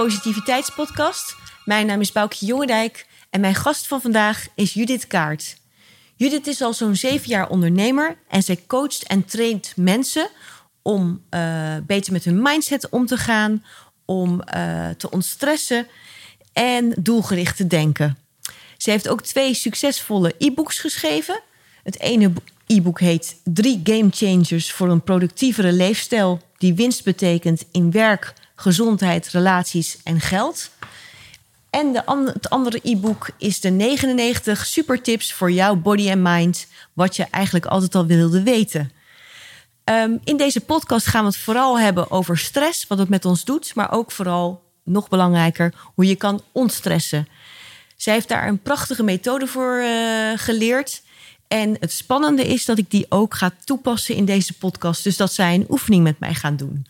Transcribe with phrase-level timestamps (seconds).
[0.00, 1.36] Positiviteitspodcast.
[1.64, 5.56] Mijn naam is Boukje Jongendijk en mijn gast van vandaag is Judith Kaart.
[6.16, 10.28] Judith is al zo'n zeven jaar ondernemer en zij coacht en traint mensen
[10.82, 13.64] om uh, beter met hun mindset om te gaan,
[14.04, 15.86] om uh, te ontstressen
[16.52, 18.18] en doelgericht te denken.
[18.76, 21.40] Ze heeft ook twee succesvolle e-books geschreven.
[21.82, 22.32] Het ene
[22.66, 29.28] e-book heet Drie Game Changers voor een productievere leefstijl die winst betekent in werk, gezondheid,
[29.28, 30.70] relaties en geld.
[31.70, 36.66] En de het andere e-book is de 99 super tips voor jouw body en mind,
[36.92, 38.92] wat je eigenlijk altijd al wilde weten.
[39.84, 43.44] Um, in deze podcast gaan we het vooral hebben over stress, wat het met ons
[43.44, 47.28] doet, maar ook vooral, nog belangrijker, hoe je kan ontstressen.
[47.96, 51.02] Zij heeft daar een prachtige methode voor uh, geleerd.
[51.48, 55.04] En het spannende is dat ik die ook ga toepassen in deze podcast.
[55.04, 56.86] Dus dat zij een oefening met mij gaan doen.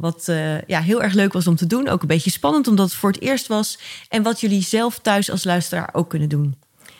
[0.00, 1.88] Wat uh, ja, heel erg leuk was om te doen.
[1.88, 3.78] Ook een beetje spannend omdat het voor het eerst was.
[4.08, 6.56] En wat jullie zelf thuis als luisteraar ook kunnen doen.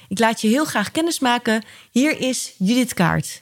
[0.09, 1.65] Ik laat je heel graag kennis maken.
[1.91, 3.39] Hier is Judith Kaart.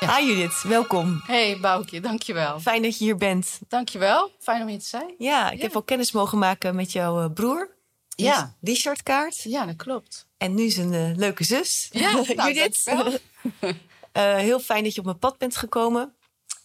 [0.00, 0.16] Ja.
[0.16, 1.22] Hi Judith, welkom.
[1.26, 2.60] Hey Boukje, dankjewel.
[2.60, 3.58] Fijn dat je hier bent.
[3.68, 5.14] Dankjewel, fijn om hier te zijn.
[5.18, 5.62] Ja, ik ja.
[5.62, 7.70] heb al kennis mogen maken met jouw uh, broer.
[8.08, 8.54] Ja.
[8.60, 9.42] Richard Kaart.
[9.42, 10.26] Ja, dat klopt.
[10.36, 12.86] En nu zijn uh, leuke zus, ja, nou, Judith.
[12.86, 16.14] uh, heel fijn dat je op mijn pad bent gekomen.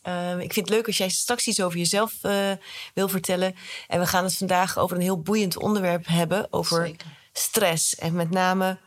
[0.08, 2.52] Uh, ik vind het leuk als jij straks iets over jezelf uh,
[2.94, 3.56] wil vertellen.
[3.88, 6.48] En we gaan het vandaag over een heel boeiend onderwerp hebben.
[6.54, 7.08] Over Zeker.
[7.34, 7.96] stress.
[7.96, 8.78] En met name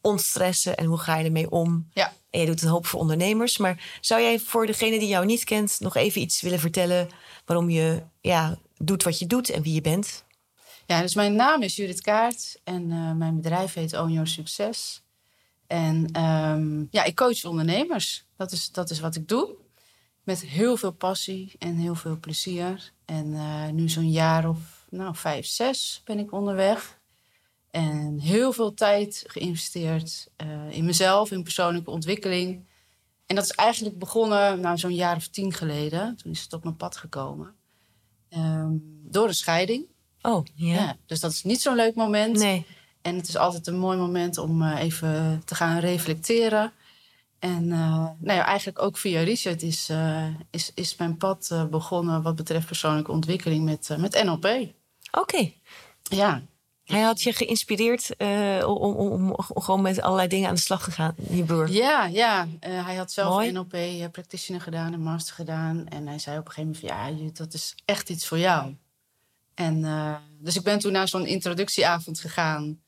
[0.00, 1.88] ontstressen en hoe ga je ermee om.
[1.92, 2.12] Ja.
[2.30, 3.58] En je doet een hoop voor ondernemers.
[3.58, 5.76] Maar zou jij voor degene die jou niet kent...
[5.80, 7.08] nog even iets willen vertellen...
[7.44, 10.24] waarom je ja, doet wat je doet en wie je bent?
[10.86, 12.60] Ja, dus mijn naam is Judith Kaart.
[12.64, 15.02] En uh, mijn bedrijf heet Own Your Succes.
[15.66, 18.24] En um, ja, ik coach ondernemers.
[18.36, 19.54] Dat is, dat is wat ik doe.
[20.22, 22.92] Met heel veel passie en heel veel plezier.
[23.04, 27.00] En uh, nu zo'n jaar of nou, vijf, zes ben ik onderweg.
[27.70, 32.66] En heel veel tijd geïnvesteerd uh, in mezelf, in persoonlijke ontwikkeling.
[33.26, 36.16] En dat is eigenlijk begonnen nou, zo'n jaar of tien geleden.
[36.16, 37.54] Toen is het op mijn pad gekomen.
[38.36, 39.86] Um, door een scheiding.
[40.22, 40.74] Oh, ja.
[40.74, 40.96] ja.
[41.06, 42.38] Dus dat is niet zo'n leuk moment.
[42.38, 42.66] Nee.
[43.02, 46.72] En het is altijd een mooi moment om uh, even te gaan reflecteren.
[47.42, 47.78] En uh,
[48.18, 52.36] nou ja, eigenlijk ook via Richard is, uh, is, is mijn pad uh, begonnen wat
[52.36, 54.44] betreft persoonlijke ontwikkeling met, met NLP.
[54.44, 54.70] Oké.
[55.10, 55.60] Okay.
[56.02, 56.42] Ja.
[56.84, 58.14] Hij had je geïnspireerd
[58.64, 61.70] om, om, om, om, gewoon met allerlei dingen aan de slag te gaan, je broer.
[61.70, 62.46] Ja, ja.
[62.60, 63.52] hij had zelf Mooi.
[63.52, 65.86] NLP practitioner gedaan, een master gedaan.
[65.88, 68.76] En hij zei op een gegeven moment van ja, dat is echt iets voor jou.
[69.54, 69.82] En
[70.40, 72.80] dus ik ben toen naar zo'n introductieavond gegaan.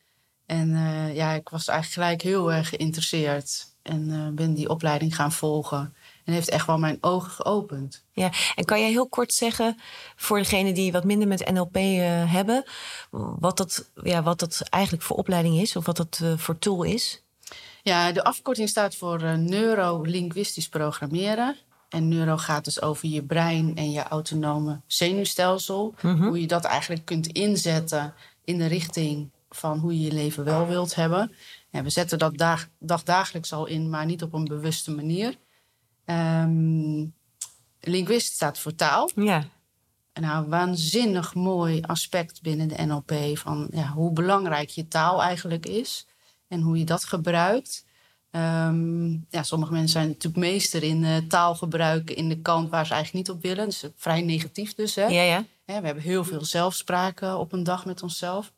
[0.47, 0.69] En
[1.15, 3.73] ja, ik was eigenlijk gelijk heel erg geïnteresseerd.
[3.85, 5.95] En uh, ben die opleiding gaan volgen.
[6.25, 8.05] En heeft echt wel mijn ogen geopend.
[8.13, 9.79] Ja, en kan jij heel kort zeggen,
[10.17, 12.65] voor degenen die wat minder met NLP uh, hebben,
[13.39, 17.23] wat dat, ja, wat dat eigenlijk voor opleiding is of wat dat voor tool is?
[17.83, 21.57] Ja, de afkorting staat voor neurolinguistisch programmeren.
[21.89, 25.95] En neuro gaat dus over je brein en je autonome zenuwstelsel.
[25.97, 26.07] Mhm.
[26.07, 26.29] Mm -hmm.
[26.29, 28.15] Hoe je dat eigenlijk kunt inzetten
[28.45, 31.33] in de richting van hoe je je leven wel wilt hebben.
[31.75, 35.37] Ja, we zetten dat dag, dagdagelijks al in, maar niet op een bewuste manier.
[36.07, 37.15] Um,
[37.81, 39.11] linguist staat voor taal.
[39.15, 39.45] Ja.
[40.13, 46.07] Nou, waanzinnig mooi aspect binnen de NLP van ja, hoe belangrijk je taal eigenlijk is
[46.49, 47.85] en hoe je dat gebruikt.
[48.31, 52.93] Um, ja, sommige mensen zijn natuurlijk meester in uh, taalgebruik in de kant waar ze
[52.95, 53.65] eigenlijk niet op willen.
[53.65, 54.95] Dus vrij negatief dus.
[54.95, 55.07] Hè?
[55.07, 55.45] Ja, ja.
[55.65, 58.53] ja we hebben heel veel zelfspraken op een dag met onszelf.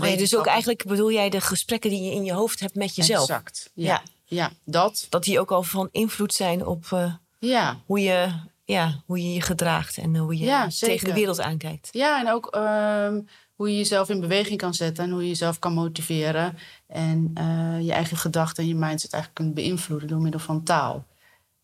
[0.00, 2.74] Oh ja, dus ook eigenlijk bedoel jij de gesprekken die je in je hoofd hebt
[2.74, 3.28] met jezelf?
[3.28, 3.86] Exact, ja.
[3.86, 4.02] ja.
[4.24, 5.06] ja dat.
[5.08, 7.80] Dat die ook al van invloed zijn op uh, ja.
[7.86, 8.32] hoe, je,
[8.64, 11.88] ja, hoe je je gedraagt en hoe je ja, tegen de wereld aankijkt.
[11.92, 13.28] Ja, en ook um,
[13.60, 16.58] hoe je jezelf in beweging kan zetten en hoe je jezelf kan motiveren.
[16.86, 21.06] En uh, je eigen gedachten en je mindset eigenlijk kunt beïnvloeden door middel van taal.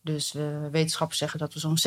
[0.02, 1.78] Dus uh, wetenschappers zeggen dat we zo'n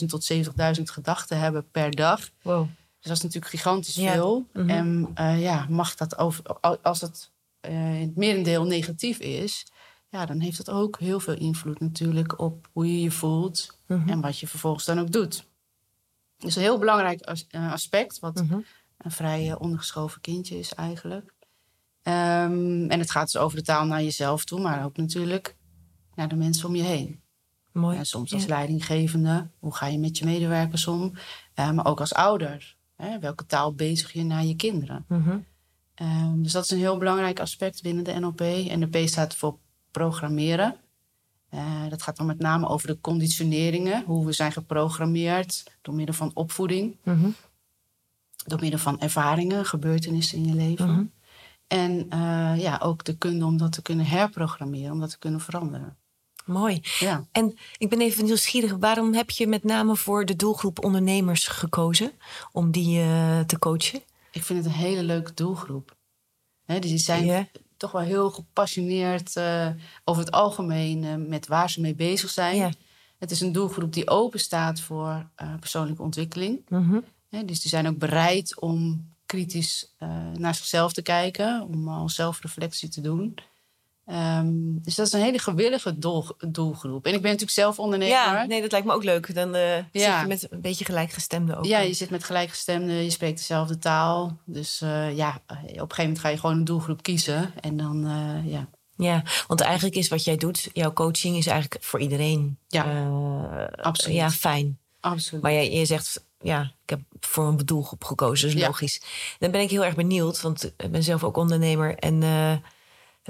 [0.00, 2.20] 60.000 tot 70.000 gedachten hebben per dag.
[2.42, 2.68] Wow.
[3.06, 4.12] Dus dat is natuurlijk gigantisch Ja.
[4.12, 4.46] veel.
[4.52, 4.68] Mhm.
[4.68, 6.42] En uh, ja, mag dat over,
[6.82, 7.30] als het
[7.68, 9.66] uh, in het merendeel negatief is,
[10.08, 14.08] ja, dan heeft dat ook heel veel invloed natuurlijk op hoe je je voelt Mhm.
[14.08, 15.46] en wat je vervolgens dan ook doet.
[16.36, 18.58] Dus een heel belangrijk as- uh, aspect, wat Mhm.
[18.98, 21.34] een vrij ondergeschoven kindje is eigenlijk.
[22.02, 25.56] Um, en het gaat dus over de taal naar jezelf toe, maar ook natuurlijk
[26.14, 27.20] naar de mensen om je heen.
[27.72, 27.96] Mooi.
[27.96, 28.48] Ja, soms als Ja.
[28.48, 31.12] leidinggevende, hoe ga je met je medewerkers om?
[31.58, 32.76] Uh, maar ook als ouder.
[32.96, 33.18] Hè?
[33.18, 35.04] Welke taal bezig je naar je kinderen?
[35.08, 35.38] Mhm.
[36.02, 38.40] Um, dus dat is een heel belangrijk aspect binnen de NLP.
[38.40, 39.58] En de P staat voor
[39.90, 40.76] programmeren.
[41.48, 46.14] Eh, dat gaat dan met name over de conditioneringen, hoe we zijn geprogrammeerd door middel
[46.14, 47.28] van opvoeding, Mhm.
[48.46, 50.90] door middel van ervaringen, gebeurtenissen in je leven.
[50.90, 51.04] Mhm.
[51.66, 55.40] En eh, ja, ook de kunde om dat te kunnen herprogrammeren, om dat te kunnen
[55.40, 55.96] veranderen.
[56.46, 56.80] Mooi.
[56.98, 57.24] Ja.
[57.32, 58.76] En ik ben even nieuwsgierig.
[58.78, 62.12] Waarom heb je met name voor de doelgroep ondernemers gekozen?
[62.52, 64.00] Om die eh, te coachen?
[64.32, 65.96] Ik vind het een hele leuke doelgroep.
[66.66, 69.68] Die zijn toch wel heel gepassioneerd eh,
[70.04, 72.74] over het algemeen eh, met waar ze mee bezig zijn.
[73.18, 75.28] Het is een doelgroep die open staat voor
[75.60, 76.64] persoonlijke ontwikkeling.
[76.68, 77.00] Mhm.
[77.28, 79.94] Dus die zijn ook bereid om kritisch
[80.34, 83.34] naar zichzelf te kijken, om al zelfreflectie te doen.
[84.06, 84.48] Ehm,
[84.82, 87.06] dus dat is een hele gewillige doel, doelgroep.
[87.06, 88.14] En ik ben natuurlijk zelf ondernemer.
[88.14, 89.34] Ja, nee, dat lijkt me ook leuk.
[89.34, 91.64] Dan eh, zit je met een beetje gelijkgestemden ook.
[91.64, 94.38] Ja, je zit met gelijkgestemden, je spreekt dezelfde taal.
[94.44, 97.52] Dus eh, ja, op een gegeven moment ga je gewoon een doelgroep kiezen.
[97.60, 98.68] En dan, eh, ja.
[98.96, 102.58] Ja, want eigenlijk is wat jij doet, jouw coaching is eigenlijk voor iedereen.
[102.68, 103.08] Ja,
[103.76, 104.16] absoluut.
[104.16, 104.78] Ja, fijn.
[105.00, 105.42] Absoluut.
[105.42, 108.66] Maar je, je zegt, ja, ik heb voor een doelgroep gekozen, dus Ja.
[108.66, 109.02] logisch.
[109.38, 111.94] Dan ben ik heel erg benieuwd, want ik ben zelf ook ondernemer.
[111.94, 112.22] En,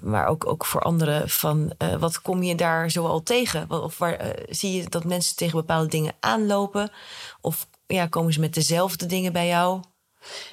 [0.03, 3.71] maar ook, ook voor anderen, van eh, wat kom je daar zoal tegen?
[3.71, 6.91] Of waar, eh, zie je dat mensen tegen bepaalde dingen aanlopen?
[7.41, 9.81] Of ja, komen ze met dezelfde dingen bij jou?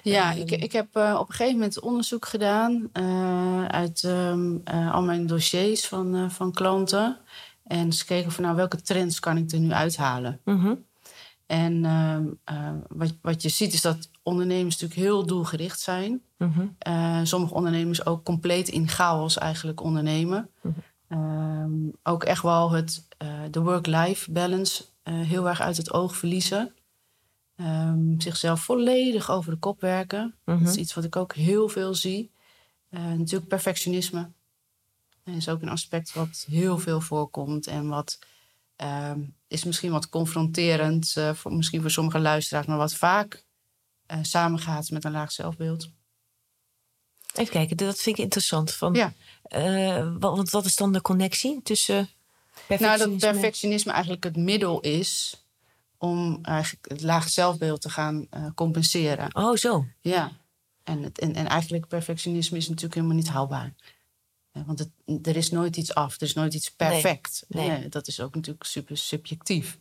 [0.03, 0.39] Ja, Ehm.
[0.39, 2.89] ik, ik heb eh, op een gegeven moment onderzoek gedaan
[3.71, 7.17] uit ehm, eh, al mijn dossiers van, van klanten.
[7.63, 10.39] En eens gekeken van nou, welke trends kan ik er nu uithalen.
[10.45, 10.73] Mhm.
[11.53, 16.21] En ehm, eh, wat, wat je ziet is dat ondernemers natuurlijk heel doelgericht zijn.
[16.37, 16.67] Mhm.
[16.77, 20.49] Eh, sommige ondernemers ook compleet in chaos eigenlijk ondernemen.
[20.61, 20.73] Mhm.
[21.07, 21.71] Ehm,
[22.03, 26.73] ook echt wel het, eh, de work-life balance eh, heel erg uit het oog verliezen.
[27.55, 30.35] Ehm, zichzelf volledig over de kop werken.
[30.45, 30.59] Mhm.
[30.59, 32.31] Dat is iets wat ik ook heel veel zie.
[32.89, 34.31] Natuurlijk perfectionisme.
[35.23, 37.67] Dat is ook een aspect wat heel veel voorkomt.
[37.67, 38.19] En wat
[38.75, 41.15] ehm, is misschien wat confronterend.
[41.15, 42.65] eh, voor, misschien voor sommige luisteraars.
[42.67, 43.45] Maar wat vaak
[44.05, 45.89] eh, samengaat met een laag zelfbeeld.
[47.33, 48.71] Even kijken, dat vind ik interessant.
[48.73, 49.13] Van, Ja.
[49.43, 52.09] eh, want wat is dan de connectie tussen
[52.67, 55.43] Nou, dat perfectionisme eigenlijk het middel is
[55.97, 59.35] om eigenlijk het laag zelfbeeld te gaan compenseren.
[59.35, 59.85] Oh, zo.
[60.01, 60.31] Ja.
[60.83, 63.73] En, het, en, en eigenlijk perfectionisme is natuurlijk helemaal niet haalbaar.
[64.65, 64.89] Want het,
[65.27, 67.45] er is nooit iets af, er is nooit iets perfect.
[67.47, 67.89] Nee.
[67.89, 69.77] Dat is ook natuurlijk super subjectief.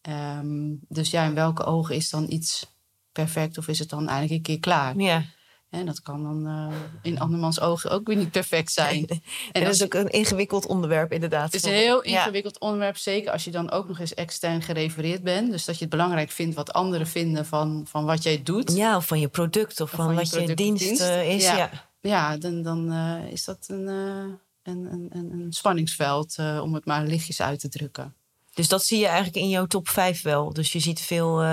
[0.00, 2.66] Ehm, dus ja, in welke ogen is dan iets
[3.12, 4.96] perfect of is het dan eigenlijk een keer klaar?
[4.96, 5.24] Ja.
[5.70, 9.06] En dat kan dan eh, in andermans ogen ook weer niet perfect zijn.
[9.08, 9.20] En
[9.52, 11.44] En dat is ook een ingewikkeld onderwerp, inderdaad.
[11.44, 12.18] Het is een heel Ja.
[12.18, 15.50] ingewikkeld onderwerp, zeker als je dan ook nog eens extern gerefereerd bent.
[15.50, 18.72] Dus dat je het belangrijk vindt wat anderen vinden van, van wat jij doet.
[18.76, 21.00] Ja, of van je product of van, wat je dienst, dienst.
[21.00, 21.42] eh, is.
[21.42, 21.56] Ja.
[21.56, 21.89] Ja.
[22.00, 26.74] Ja, dan, dan eh, is dat een, eh, een, een, een, een spanningsveld, eh, om
[26.74, 28.14] het maar lichtjes uit te drukken.
[28.54, 30.52] Dus dat zie je eigenlijk in jouw top 5 wel.
[30.52, 31.44] Dus je ziet veel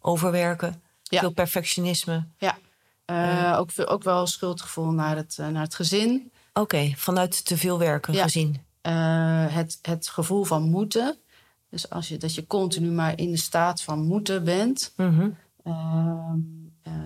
[0.00, 1.20] overwerken, Ja.
[1.20, 2.26] veel perfectionisme.
[2.38, 2.58] Ja.
[3.58, 6.32] Ook, ook wel schuldgevoel naar het, naar het gezin.
[6.52, 8.22] Oké, vanuit te veel werken Ja.
[8.22, 8.64] gezien.
[9.50, 11.18] Het, het gevoel van moeten.
[11.70, 14.92] Dus als je, dat je continu maar in de staat van moeten bent.
[14.96, 15.30] Mhm.
[15.64, 16.32] Ehm, eh,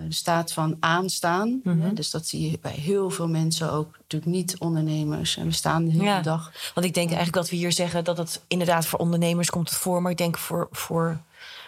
[0.09, 1.59] staat van aanstaan.
[1.63, 1.79] Mhm.
[1.81, 3.97] Hè, dus dat zie je bij heel veel mensen ook.
[3.97, 5.37] Natuurlijk niet ondernemers.
[5.37, 6.21] En we staan de hele Ja.
[6.21, 6.51] dag.
[6.73, 9.77] Want ik denk eigenlijk dat we hier zeggen dat het inderdaad voor ondernemers komt het
[9.77, 10.01] voor.
[10.01, 11.19] Maar ik denk voor, voor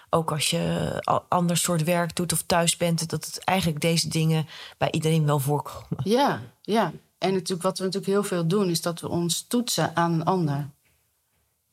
[0.09, 4.47] ook als je ander soort werk doet of thuis bent, dat het eigenlijk deze dingen
[4.77, 5.99] bij iedereen wel voorkomen.
[6.03, 6.91] Ja, ja.
[7.17, 10.23] En natuurlijk, wat we natuurlijk heel veel doen, is dat we ons toetsen aan een
[10.25, 10.69] ander.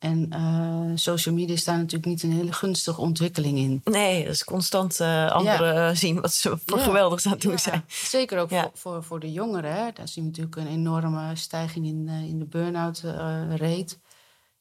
[0.00, 3.80] En eh, social media is daar natuurlijk niet een hele gunstige ontwikkeling in.
[3.85, 6.85] Nee, dat is constant eh, anderen zien wat ze voor Ja.
[6.85, 7.85] geweldig aan het doen Ja, zijn.
[7.88, 9.73] Zeker ook voor, voor, voor de jongeren.
[9.73, 9.92] Hè.
[9.92, 13.12] Daar zien we natuurlijk een enorme stijging in, eh, in de burn-out eh,
[13.57, 13.97] rate.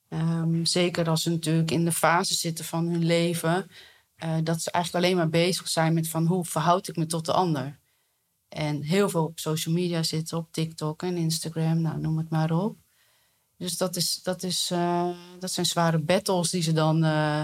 [0.10, 3.68] Ehm, zeker als ze natuurlijk in de fase zitten van hun leven...
[4.16, 7.26] eh, dat ze eigenlijk alleen maar bezig zijn met van hoe verhoud ik me tot
[7.26, 7.80] de ander.
[8.50, 12.52] En heel veel op social media zitten, op TikTok en Instagram, nou, noem het maar
[12.52, 12.78] op.
[13.60, 17.42] Dus dat, is, dat, is, eh, dat zijn zware battles die ze dan eh,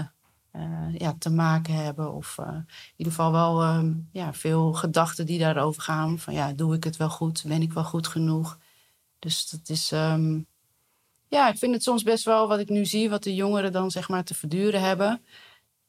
[0.50, 2.12] eh, ja, te maken hebben.
[2.12, 6.18] Of in ieder geval wel ja, veel gedachten die daarover gaan.
[6.18, 7.44] Van ja, doe ik het wel goed?
[7.46, 8.58] Ben ik wel goed genoeg?
[9.18, 9.92] Dus dat is...
[9.92, 10.38] ehm,
[11.28, 13.90] ja, ik vind het soms best wel wat ik nu zie, wat de jongeren dan
[13.90, 15.20] zeg maar te verduren hebben.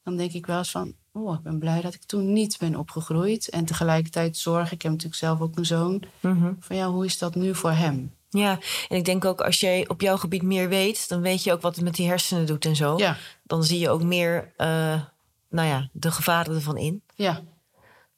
[0.02, 2.76] Dan denk ik wel eens van, oh, ik ben blij dat ik toen niet ben
[2.76, 3.48] opgegroeid.
[3.48, 6.52] En tegelijkertijd zorg, ik heb natuurlijk zelf ook een zoon, Mhm.
[6.58, 8.16] van ja, hoe is dat nu voor hem?
[8.28, 8.58] Ja,
[8.88, 11.60] en ik denk ook als jij op jouw gebied meer weet, dan weet je ook
[11.62, 12.96] wat het met die hersenen doet en zo.
[12.98, 15.02] Ja, Dan zie je ook meer, eh,
[15.50, 17.02] nou ja, de gevaren ervan in.
[17.14, 17.42] ja,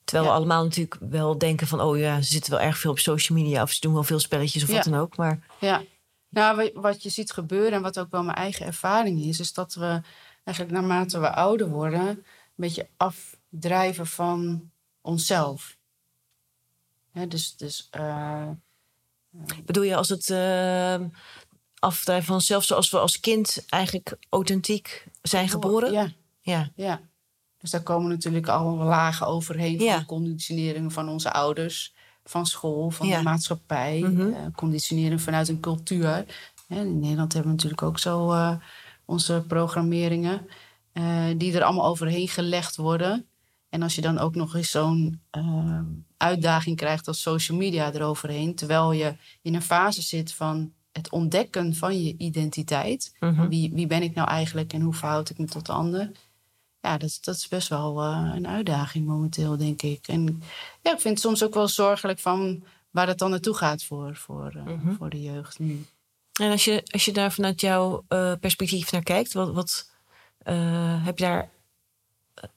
[0.05, 0.35] Terwijl Ja.
[0.37, 3.39] we allemaal natuurlijk wel denken van, oh ja, ze zitten wel erg veel op social
[3.39, 4.75] media of ze doen wel veel spelletjes of Ja.
[4.75, 5.17] wat dan ook.
[5.17, 5.83] Maar ja.
[6.29, 9.53] Nou, wa- wat je ziet gebeuren en wat ook wel mijn eigen ervaring is, is
[9.53, 10.01] dat we
[10.45, 12.25] eigenlijk naarmate we ouder worden, een
[12.57, 15.77] beetje afdrijven van onszelf.
[17.13, 18.49] Hè, dus dus eh,
[19.65, 20.95] Bedoel je als het uh,
[21.79, 25.93] afdrijven van onszelf, zoals we als kind eigenlijk authentiek zijn geboren?
[25.93, 26.09] Ja,
[26.41, 26.71] ja.
[26.75, 27.01] ja.
[27.59, 29.95] Dus daar komen natuurlijk al lagen overheen Ja.
[29.95, 31.95] van conditionering van onze ouders,
[32.25, 33.17] van school, van Ja.
[33.17, 36.25] de maatschappij, eh, conditionering vanuit een cultuur.
[36.69, 38.57] In Nederland hebben we natuurlijk ook zo eh,
[39.05, 40.47] onze programmeringen,
[40.93, 43.27] eh, die er allemaal overheen gelegd worden.
[43.69, 45.81] En als je dan ook nog eens zo'n eh,
[46.21, 51.75] uitdaging krijgt als social media eroverheen, terwijl je in een fase zit van het ontdekken
[51.75, 53.17] van je identiteit.
[53.21, 53.49] Mhm.
[53.49, 56.11] Wie, wie ben ik nou eigenlijk en hoe verhoud ik me tot de ander?
[56.81, 60.09] Ja, dat, is- dat is best wel eh, een uitdaging momenteel, denk ik.
[60.09, 60.43] En
[60.83, 64.17] ja, ik vind het soms ook wel zorgelijk van waar het dan naartoe gaat voor,
[64.17, 64.93] voor, eh, Mhm.
[64.95, 65.85] voor de jeugd nu.
[66.41, 69.91] En als je, als je daar vanuit jouw eh, perspectief naar kijkt, wat, wat
[71.05, 71.51] heb je daar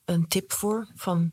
[0.06, 0.88] een tip voor?
[0.96, 1.32] Van,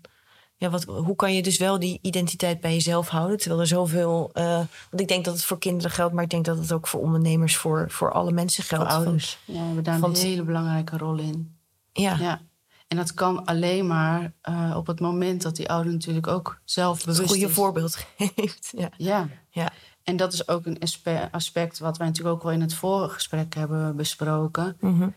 [0.60, 3.38] ja, wat, hoe kan je dus wel die identiteit bij jezelf houden?
[3.38, 4.30] Terwijl er zoveel.
[4.32, 4.44] eh,
[4.90, 7.00] want ik denk dat het voor kinderen geldt, maar ik denk dat het ook voor
[7.00, 8.84] ondernemers, voor, voor alle mensen geldt.
[8.84, 9.38] Voor Van- ouders.
[9.44, 11.56] Ja, we hebben daar een hele belangrijke rol in.
[11.92, 12.16] ja.
[12.18, 12.40] Ja.
[12.88, 16.58] En dat kan alleen maar eh, op het moment dat die ouder natuurlijk ook dat
[16.64, 17.52] zelfbewust een goede is.
[17.52, 18.72] voorbeeld geeft.
[18.76, 18.90] Ja.
[18.96, 19.28] Ja.
[19.50, 19.70] Ja.
[20.04, 23.14] En dat is ook een aspe- aspect wat wij natuurlijk ook wel in het vorige
[23.14, 24.76] gesprek hebben besproken.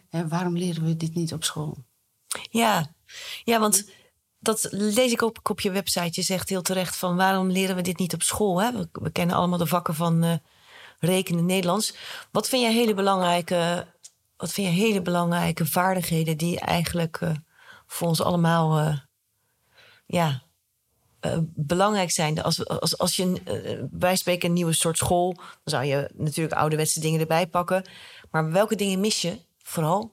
[0.10, 1.78] Hè, waarom leren we dit niet op school?
[2.50, 2.92] Ja.
[3.44, 3.90] ja, want
[4.44, 6.12] dat lees ik ook op je website.
[6.12, 8.62] Je zegt heel terecht van waarom leren we dit niet op school?
[8.62, 8.72] Hè?
[8.92, 10.34] We, kennen allemaal de vakken van eh,
[11.00, 11.96] rekenen Nederlands.
[12.32, 13.88] Wat vind je hele belangrijke,
[14.38, 17.32] wat vind je hele belangrijke vaardigheden die eigenlijk eh,
[17.88, 18.98] voor ons allemaal eh,
[20.06, 20.44] ja,
[21.56, 22.44] belangrijk zijn?
[22.44, 27.00] Als, als, als je wij spreken een nieuwe soort school, dan zou je natuurlijk ouderwetse
[27.00, 27.86] dingen erbij pakken.
[28.32, 30.12] Maar welke dingen mis je vooral?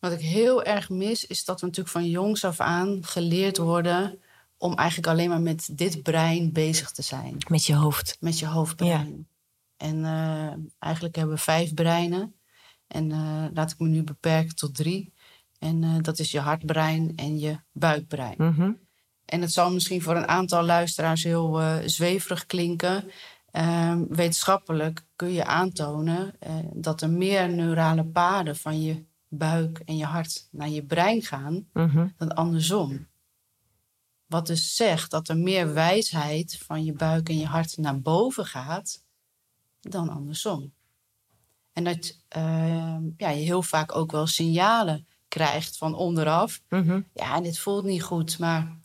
[0.00, 4.18] Wat ik heel erg mis, is dat we natuurlijk van jongs af aan geleerd worden
[4.60, 7.36] om eigenlijk alleen maar met dit brein bezig te zijn.
[7.48, 8.16] Met je hoofd.
[8.20, 9.28] Met je hoofdbrein.
[9.76, 12.34] En eh, eigenlijk hebben we vijf breinen.
[12.86, 15.12] En eh, laat ik me nu beperken tot drie.
[15.58, 18.34] En eh, dat is je hartbrein en je buikbrein.
[18.38, 18.72] Mhm.
[19.24, 23.10] En het zal misschien voor een aantal luisteraars heel zweverig klinken.
[23.50, 26.34] Ehm, wetenschappelijk kun je aantonen
[26.72, 31.68] dat er meer neurale paden van je buik en je hart naar je brein gaan
[31.72, 32.08] Mhm.
[32.16, 33.08] dan andersom.
[34.26, 38.46] Wat dus zegt dat er meer wijsheid van je buik en je hart naar boven
[38.46, 39.04] gaat
[39.80, 40.72] dan andersom.
[41.72, 47.00] En dat ehm, ja, je heel vaak ook wel signalen krijgt van onderaf Mhm.
[47.14, 48.78] ja, dit voelt niet goed, maar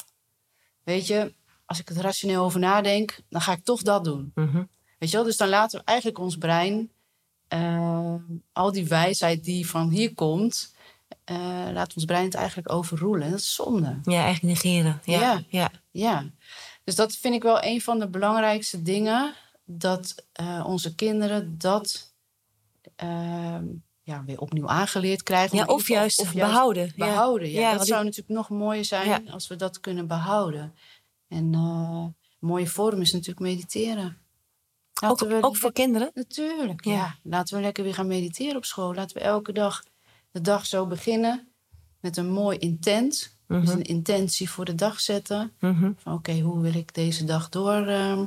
[0.84, 1.34] weet je,
[1.66, 4.32] als ik het rationeel over nadenk, dan ga ik toch dat doen.
[4.36, 4.64] Mhm.
[5.00, 6.92] Weet je wel, dus dan laten we eigenlijk ons brein,
[7.60, 8.16] eh,
[8.52, 10.76] al die wijsheid die van hier komt,
[11.24, 13.30] eh laat ons brein het eigenlijk overroelen.
[13.30, 14.00] Dat is zonde.
[14.04, 15.02] Ja, eigenlijk negeren.
[15.04, 15.20] Ja.
[15.20, 15.42] Ja.
[15.50, 15.72] ja.
[15.92, 16.26] Ja,
[16.84, 19.34] dus dat vind ik wel een van de belangrijkste dingen,
[19.66, 22.14] dat eh, onze kinderen dat
[22.96, 23.58] eh,
[24.04, 25.58] ja, weer opnieuw aangeleerd krijgen.
[25.58, 26.94] Ja, of juist, behouden.
[26.96, 27.52] Behouden.
[27.52, 30.74] Ja, Ja, dat zou ik- natuurlijk nog mooier zijn als we dat kunnen behouden.
[31.28, 31.60] En eh,
[32.06, 34.18] een mooie vorm is natuurlijk mediteren.
[35.04, 36.12] Ook, we- ook voor kinderen?
[36.14, 36.94] Natuurlijk, Ja.
[36.94, 37.16] ja.
[37.24, 38.94] Laten we lekker weer gaan mediteren op school.
[38.94, 39.84] Laten we elke dag
[40.32, 41.48] de dag zo beginnen
[42.00, 43.38] met een mooi intent.
[43.48, 43.72] Dus Mhm.
[43.72, 45.52] een intentie voor de dag zetten.
[45.60, 45.92] Mhm.
[45.98, 47.88] Van oké, hoe wil ik deze dag door...
[47.88, 48.26] ehm,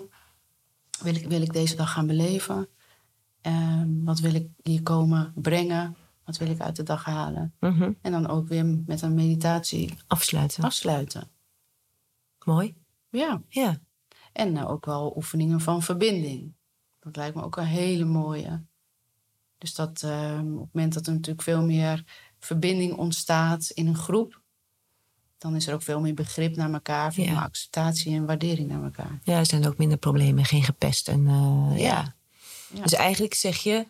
[1.03, 2.69] wil, ik, wil ik deze dag gaan beleven?
[3.41, 5.97] Ehm, wat wil ik hier komen brengen?
[6.25, 7.55] Wat wil ik uit de dag halen?
[7.61, 7.93] Mhm.
[8.03, 10.65] En dan ook weer met een meditatie Afsluiten.
[10.65, 11.29] afsluiten.
[12.45, 12.75] Mooi.
[13.11, 13.79] Ja, Ja.
[14.33, 16.55] en eh, ook wel oefeningen van verbinding.
[17.09, 18.63] Dat lijkt me ook een hele mooie.
[19.59, 22.05] Dus dat ehm, op het moment dat er natuurlijk veel meer
[22.39, 24.41] verbinding ontstaat in een groep,
[25.39, 27.31] dan is er ook veel meer begrip naar elkaar, veel Ja.
[27.33, 29.19] meer acceptatie en waardering naar elkaar.
[29.23, 31.09] ja, er zijn ook minder problemen, geen gepest.
[31.09, 31.85] En, eh, ja.
[31.85, 32.15] Ja.
[32.75, 32.83] Ja.
[32.83, 33.87] Dus eigenlijk zeg je,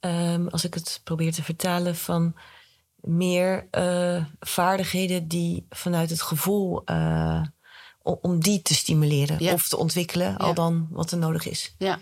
[0.00, 2.34] ehm, als ik het probeer te vertalen, van
[3.00, 7.42] meer eh, vaardigheden die vanuit het gevoel, eh,
[8.02, 11.74] om, die te stimuleren of te ontwikkelen, al dan wat er nodig is.
[11.78, 11.98] Ja.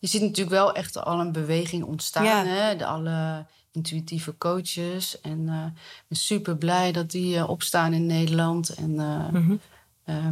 [0.00, 2.24] Je ziet natuurlijk wel echt al een beweging ontstaan.
[2.24, 2.44] Ja.
[2.44, 2.76] Hè?
[2.76, 5.20] De alle intuïtieve coaches.
[5.20, 8.68] En eh, ik ben super blij dat die eh, opstaan in Nederland.
[8.68, 9.56] En eh, Mhm.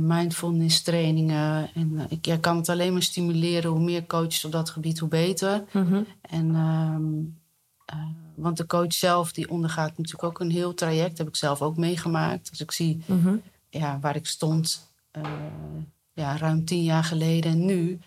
[0.06, 1.70] mindfulness trainingen.
[1.75, 3.70] En ik ja, kan het alleen maar stimuleren.
[3.70, 5.64] Hoe meer coaches op dat gebied, hoe beter.
[5.72, 6.02] Mhm.
[6.20, 7.02] En, ehm,
[7.84, 11.18] eh, want de coach zelf die ondergaat natuurlijk ook een heel traject.
[11.18, 12.50] heb ik zelf ook meegemaakt.
[12.50, 13.37] Als ik zie Mhm.
[13.70, 14.87] ja, waar ik stond
[16.12, 17.98] ja, ruim tien jaar geleden en nu.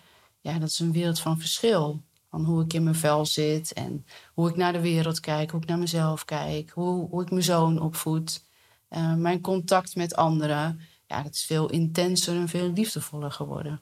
[0.42, 2.02] Ja, dat is een wereld van verschil.
[2.30, 5.60] Van hoe ik in mijn vel zit en hoe ik naar de wereld kijk, hoe
[5.60, 8.44] ik naar mezelf kijk, hoe, hoe ik mijn zoon opvoed.
[8.90, 13.80] Uh, mijn contact met anderen, ja, dat is veel intenser en veel liefdevoller geworden.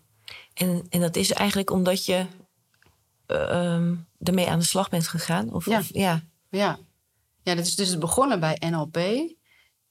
[0.55, 2.27] En, en dat is eigenlijk omdat je
[3.27, 5.53] uh, ermee aan de slag bent gegaan?
[5.53, 5.79] Of, ja.
[5.79, 6.23] Of, ja.
[6.51, 6.79] ja.
[7.43, 8.97] Ja, dat is dus begonnen bij NLP.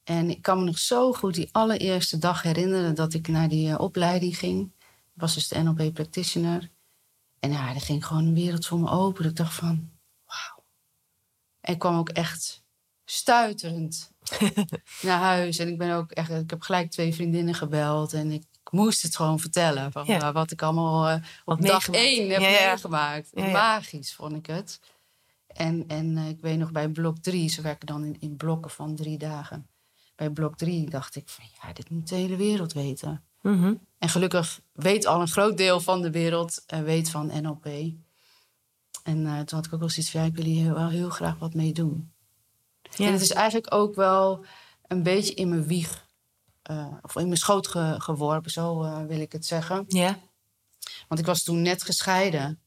[0.04, 3.68] En ik kan me nog zo goed die allereerste dag herinneren dat ik naar die
[3.68, 4.72] uh, opleiding ging.
[5.12, 6.70] Was dus de NLP practitioner.
[7.38, 9.24] En ja, er ging gewoon een wereld voor me open.
[9.24, 9.90] Ik dacht van,
[10.24, 10.64] wauw.
[11.60, 12.62] En ik kwam ook echt
[13.04, 14.12] stuiterend
[15.02, 15.58] naar huis.
[15.58, 18.12] En ik ben ook echt, ik heb gelijk twee vriendinnen gebeld.
[18.12, 19.92] En ik moest het gewoon vertellen.
[19.92, 20.32] Van, ja.
[20.32, 23.34] wat ik allemaal uh, op wat dag één heb ja, meegemaakt.
[23.34, 24.80] Magisch vond ik het.
[25.46, 28.70] En, en uh, ik weet nog bij blok drie, ze werken dan in, in blokken
[28.70, 29.68] van drie dagen.
[30.14, 33.24] Bij blok drie dacht ik van ja, dit moet de hele wereld weten.
[33.40, 33.86] Mm -hmm.
[33.98, 37.66] En gelukkig weet al een groot deel van de wereld uh, weet van NLP.
[39.02, 41.10] En uh, toen had ik ook wel zoiets van ja, ik wil hier wel heel
[41.10, 42.12] graag wat mee doen.
[42.82, 43.06] Ja.
[43.06, 44.44] En het is eigenlijk ook wel
[44.86, 46.08] een beetje in mijn wieg
[46.70, 49.84] uh, of in mijn schoot ge geworpen, zo wil ik het zeggen.
[49.88, 50.18] Ja.
[51.08, 52.60] Want ik was toen net gescheiden.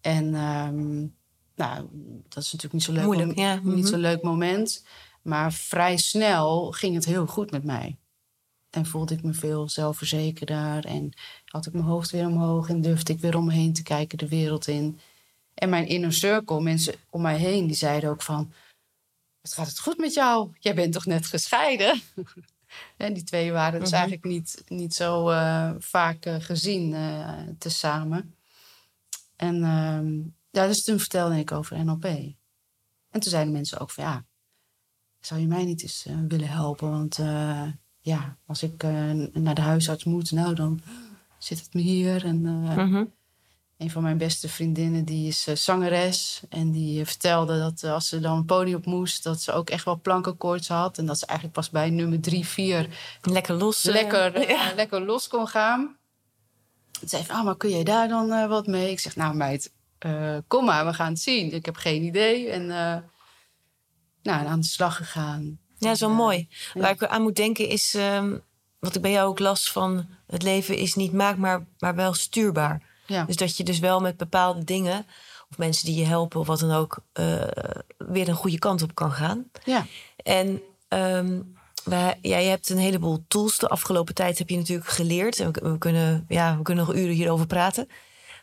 [0.00, 1.16] En um,
[1.54, 1.88] nou,
[2.28, 3.54] dat is natuurlijk niet zo leuk, Moeilijk, ja.
[3.54, 3.86] niet mm -hmm.
[3.86, 4.84] zo leuk moment.
[5.22, 7.98] Maar vrij snel ging het heel goed met mij.
[8.78, 10.84] En voelde ik me veel zelfverzekerder.
[10.84, 11.12] En
[11.44, 12.68] had ik mijn hoofd weer omhoog.
[12.68, 15.00] En durfde ik weer om me heen te kijken de wereld in.
[15.54, 18.52] En mijn inner circle, mensen om mij heen, die zeiden ook van...
[19.40, 20.50] Wat gaat het goed met jou?
[20.58, 22.00] Jij bent toch net gescheiden?
[22.96, 24.08] En die twee waren dus mm -hmm.
[24.08, 28.34] eigenlijk niet, niet zo uh, vaak uh, gezien uh, tezamen.
[29.36, 32.04] En uh, ja, dus toen vertelde ik over NLP.
[32.04, 32.34] En
[33.10, 34.24] toen zeiden mensen ook van ja,
[35.20, 36.90] zou je mij niet eens willen helpen?
[36.90, 37.18] Want
[38.08, 38.82] ja, als ik
[39.32, 40.80] naar de huisarts moet, nou dan
[41.38, 42.24] zit het me hier.
[42.24, 43.12] En mm -hmm.
[43.76, 46.42] een van mijn beste vriendinnen, die is zangeres.
[46.48, 49.84] En die vertelde dat als ze dan een podium op moest, dat ze ook echt
[49.84, 50.98] wel plankenkoorts had.
[50.98, 52.88] En dat ze eigenlijk pas bij nummer drie, vier
[53.22, 54.72] lekker los, lekker, ja.
[54.74, 55.96] lekker los kon gaan.
[57.00, 58.90] Ze zei van, oh, maar kun jij daar dan uh, wat mee?
[58.90, 59.72] Ik zeg, nou meid,
[60.06, 61.52] uh, kom maar, we gaan het zien.
[61.52, 62.48] Ik heb geen idee.
[62.48, 62.96] En uh,
[64.22, 65.58] nou, aan de slag gegaan.
[65.78, 66.48] Ja, zo mooi.
[66.74, 66.80] Ja.
[66.80, 68.42] Waar ik aan moet denken is, um,
[68.78, 70.06] wat ik bij jou ook las van...
[70.26, 72.82] het leven is niet maakbaar, maar wel stuurbaar.
[73.06, 73.24] Ja.
[73.24, 75.06] Dus dat je dus wel met bepaalde dingen,
[75.50, 77.42] of mensen die je helpen of wat dan ook, uh,
[77.98, 79.50] weer een goede kant op kan gaan.
[79.64, 79.86] Ja.
[80.16, 83.58] En um, wij, ja, je hebt een heleboel tools.
[83.58, 85.40] De afgelopen tijd heb je natuurlijk geleerd.
[85.40, 87.88] En we, we, kunnen, ja, we kunnen nog uren hierover praten.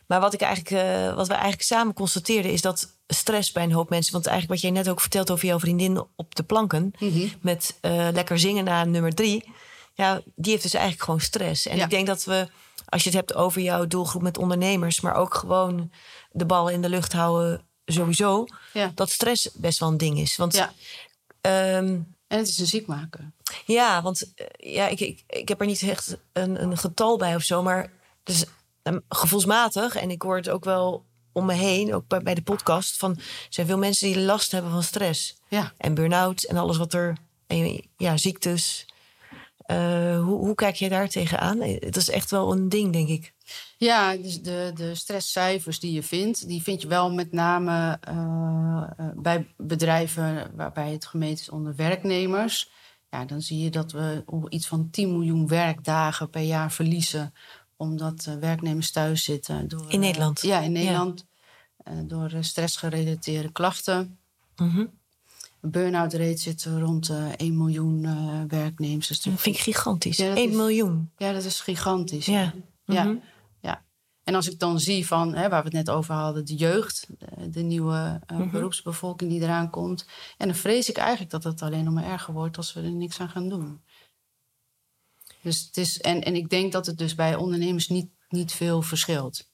[0.06, 3.72] Maar wat, ik eigenlijk, uh, wat we eigenlijk samen constateerden is dat stress bij een
[3.72, 4.12] hoop mensen.
[4.12, 6.92] Want eigenlijk wat jij net ook vertelt over jouw vriendin op de planken.
[6.98, 7.32] Mm -hmm.
[7.40, 9.52] Met uh, lekker zingen na nummer drie.
[9.94, 11.66] Ja, die heeft dus eigenlijk gewoon stress.
[11.66, 11.84] En Ja.
[11.84, 12.48] ik denk dat we
[12.86, 15.90] als je het hebt over jouw doelgroep met ondernemers, maar ook gewoon
[16.30, 18.92] de bal in de lucht houden, sowieso, Ja.
[18.94, 20.36] dat stress best wel een ding is.
[20.36, 20.72] Want Ja.
[21.40, 23.34] ehm, En het is een ziek maken.
[23.66, 27.34] ja, want eh, ja, ik, ik, ik heb er niet echt een, een getal bij
[27.34, 27.92] of zo, maar
[28.22, 28.44] dus,
[29.08, 33.10] gevoelsmatig, en ik hoor het ook wel om me heen, ook bij, de podcast, van
[33.16, 35.72] er zijn veel mensen die last hebben van stress Ja.
[35.76, 38.86] en burn-out en alles wat er, en, ja, ziektes.
[39.66, 41.60] Uh, hoe, hoe kijk je daar tegenaan?
[41.60, 43.32] Het is echt wel een ding, denk ik.
[43.76, 48.82] Ja, dus de, de stresscijfers die je vindt, die vind je wel met name uh,
[49.14, 52.70] bij bedrijven waarbij het gemeten is onder werknemers.
[53.10, 57.34] Ja, dan zie je dat we iets van 10 miljoen werkdagen per jaar verliezen.
[57.76, 59.68] Omdat uh, werknemers thuis zitten.
[59.68, 60.40] Door, in Nederland?
[60.40, 61.26] ja, in Nederland.
[61.84, 62.02] Ja.
[62.02, 64.18] door stressgerelateerde klachten.
[64.56, 64.90] Mm -hmm.
[65.60, 68.00] Burn-out rate zit rond uh, 1 miljoen
[68.48, 69.06] werknemers.
[69.06, 70.16] Dus dat vind ik gigantisch.
[70.16, 71.10] Ja, 1 is, miljoen.
[71.16, 72.26] Ja, dat is gigantisch.
[72.26, 72.54] Ja.
[72.84, 73.02] ja.
[73.02, 73.22] Mm -hmm.
[73.60, 73.84] ja.
[74.26, 77.06] En als ik dan zie van, hè, waar we het net over hadden, de jeugd,
[77.18, 78.50] de, de nieuwe uh, mm -hmm.
[78.50, 80.06] beroepsbevolking die eraan komt.
[80.36, 82.90] En dan vrees ik eigenlijk dat het alleen nog maar erger wordt als we er
[82.90, 83.80] niks aan gaan doen.
[85.46, 88.82] Dus het is, en, en ik denk dat het dus bij ondernemers niet, niet veel
[88.82, 89.50] verschilt.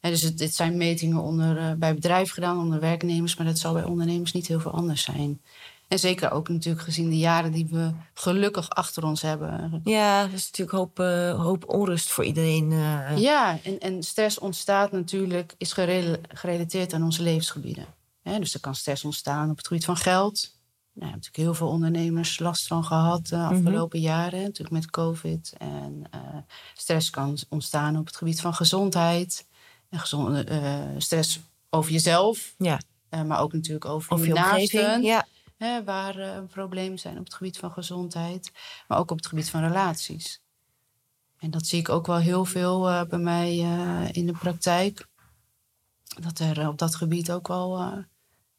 [0.00, 3.58] En dus het, het zijn metingen onder, uh, bij bedrijven gedaan, onder werknemers, maar dat
[3.58, 5.42] zal bij ondernemers niet heel veel anders zijn.
[5.88, 9.80] En zeker ook natuurlijk gezien de jaren die we gelukkig achter ons hebben.
[9.84, 12.70] Ja, dat is natuurlijk hoop, uh, hoop onrust voor iedereen.
[12.70, 13.18] Uh.
[13.18, 17.86] Ja, en, en stress ontstaat natuurlijk, is gerel gerelateerd aan onze levensgebieden.
[18.22, 20.54] He, dus er kan stress ontstaan op het gebied van geld.
[20.98, 24.14] Nou, natuurlijk heel veel ondernemers last van gehad de afgelopen mm -hmm.
[24.14, 25.54] jaren, natuurlijk met COVID.
[25.58, 26.20] En uh,
[26.74, 29.46] stress kan ontstaan op het gebied van gezondheid.
[29.88, 32.80] En gezonde, uh, stress over jezelf, ja.
[33.10, 35.02] uh, maar ook natuurlijk over, over je, je naasten.
[35.02, 35.26] Ja.
[35.56, 38.52] Hè, waar uh, problemen zijn op het gebied van gezondheid,
[38.88, 40.40] maar ook op het gebied van relaties.
[41.38, 43.56] En dat zie ik ook wel heel veel bij mij
[44.12, 45.06] in de praktijk.
[46.20, 48.04] dat er op dat gebied ook wel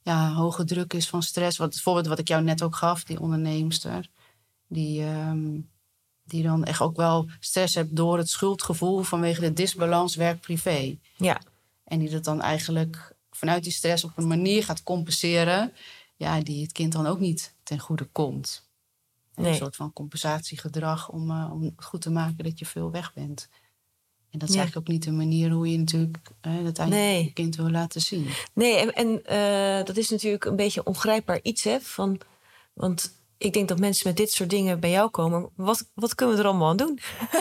[0.08, 1.58] ja, hoge druk is van stress.
[1.58, 4.10] Wat, het voorbeeld wat ik jou net ook gaf, die onderneemster.
[4.68, 5.70] Die, um,
[6.24, 10.98] die dan echt ook wel stress hebt door het schuldgevoel vanwege de disbalans werk-privé.
[11.18, 11.42] Ja.
[11.84, 15.74] En die dat dan eigenlijk vanuit die stress op een manier gaat compenseren.
[16.16, 18.66] Ja, die het kind dan ook niet ten goede komt.
[19.36, 23.50] Een soort van compensatiegedrag om, uh, om goed te maken dat je veel weg bent.
[24.32, 27.24] En dat is eigenlijk ook niet de manier hoe je natuurlijk uh, uiteindelijk nee.
[27.24, 28.28] je kind wil laten zien.
[28.54, 31.80] Nee, en, en uh, dat is natuurlijk een beetje ongrijpbaar iets, hè?
[31.80, 32.20] Van,
[32.74, 35.50] want ik denk dat mensen met dit soort dingen bij jou komen.
[35.56, 37.00] Wat, wat kunnen we er allemaal aan doen?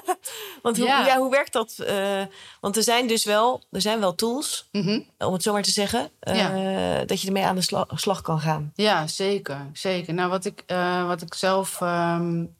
[0.62, 1.18] want hoe, ja.
[1.18, 1.76] hoe werkt dat?
[1.80, 2.22] Uh,
[2.61, 5.04] want er zijn dus wel, er zijn wel tools, mm -hmm.
[5.18, 7.04] om het zo maar te zeggen, uh, ja.
[7.04, 8.72] dat je ermee aan de slag, slag, kan gaan.
[8.74, 9.70] Ja, zeker.
[9.72, 10.14] zeker.
[10.14, 12.54] Nou, wat ik, uh, wat ik zelf um,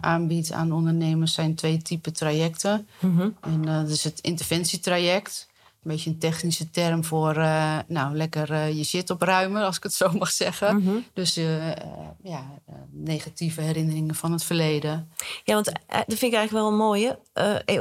[0.00, 2.88] aanbied aan ondernemers zijn twee typen trajecten.
[2.98, 3.36] Mm -hmm.
[3.40, 5.50] En dat is het interventietraject
[5.82, 9.82] een beetje een technische term voor uh, nou, lekker uh, je shit opruimen, als ik
[9.82, 10.74] het zo mag zeggen.
[10.76, 11.04] Mm -hmm.
[11.12, 11.68] Dus uh,
[12.22, 12.44] ja,
[12.90, 15.12] negatieve herinneringen van het verleden.
[15.44, 17.18] Ja, want dat vind ik eigenlijk wel een mooie.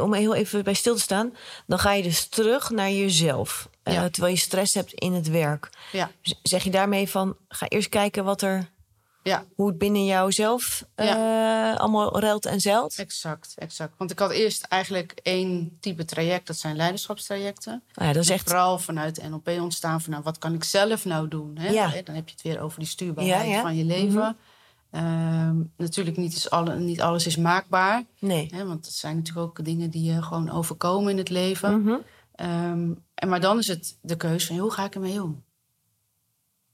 [0.01, 1.33] om heel even bij stil te staan.
[1.67, 3.69] Dan ga je dus terug naar jezelf.
[3.83, 4.09] Ja.
[4.09, 5.69] Terwijl je stress hebt in het werk.
[5.91, 6.11] Ja.
[6.43, 8.69] Zeg je daarmee van, ga eerst kijken wat er
[9.23, 9.45] ja.
[9.55, 11.71] Hoe het binnen jou zelf ja.
[11.73, 12.95] uh, allemaal ruilt en zeilt.
[12.95, 13.93] Exact, exact.
[13.97, 16.47] Want ik had eerst eigenlijk één type traject.
[16.47, 17.83] Dat zijn leiderschapstrajecten.
[17.95, 18.47] Oh ja, dat is echt...
[18.47, 21.57] Vooral vanuit NLP ontstaan van nou, wat kan ik zelf nou doen?
[21.57, 21.69] Hè?
[21.69, 22.01] Ja.
[22.03, 24.37] Dan heb je het weer over die stuurbaarheid van je leven.
[24.91, 25.59] Mm -hmm.
[25.59, 28.03] uh, natuurlijk niet, is alle, niet alles is maakbaar.
[28.19, 28.47] Nee.
[28.51, 28.65] Hè?
[28.65, 31.79] Want het zijn natuurlijk ook dingen die je gewoon overkomen in het leven.
[31.79, 32.01] Mm -hmm.
[32.47, 35.43] um, en maar dan is het de keuze van hoe ga ik ermee om?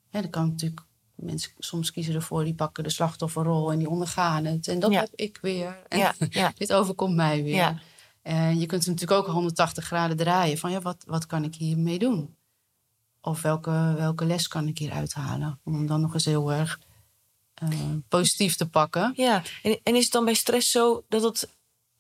[0.10, 0.82] Hè, dan kan natuurlijk
[1.18, 4.68] mensen soms kiezen ervoor, die pakken de slachtofferrol en die ondergaan het.
[4.68, 5.00] En dat ja.
[5.00, 5.78] heb ik weer.
[5.88, 6.52] En ja, ja.
[6.58, 7.56] dit overkomt mij weer.
[7.56, 7.80] Ja.
[8.22, 10.58] En je kunt natuurlijk ook 180 graden draaien.
[10.58, 12.36] Van ja, wat, wat kan ik hiermee doen?
[13.22, 15.60] Of welke, welke les kan ik hier uithalen?
[15.64, 16.80] Om hem dan nog eens heel erg
[17.64, 17.70] uh,
[18.08, 19.14] positief te pakken.
[19.16, 21.50] Ja, en, en is het dan bij stress zo dat het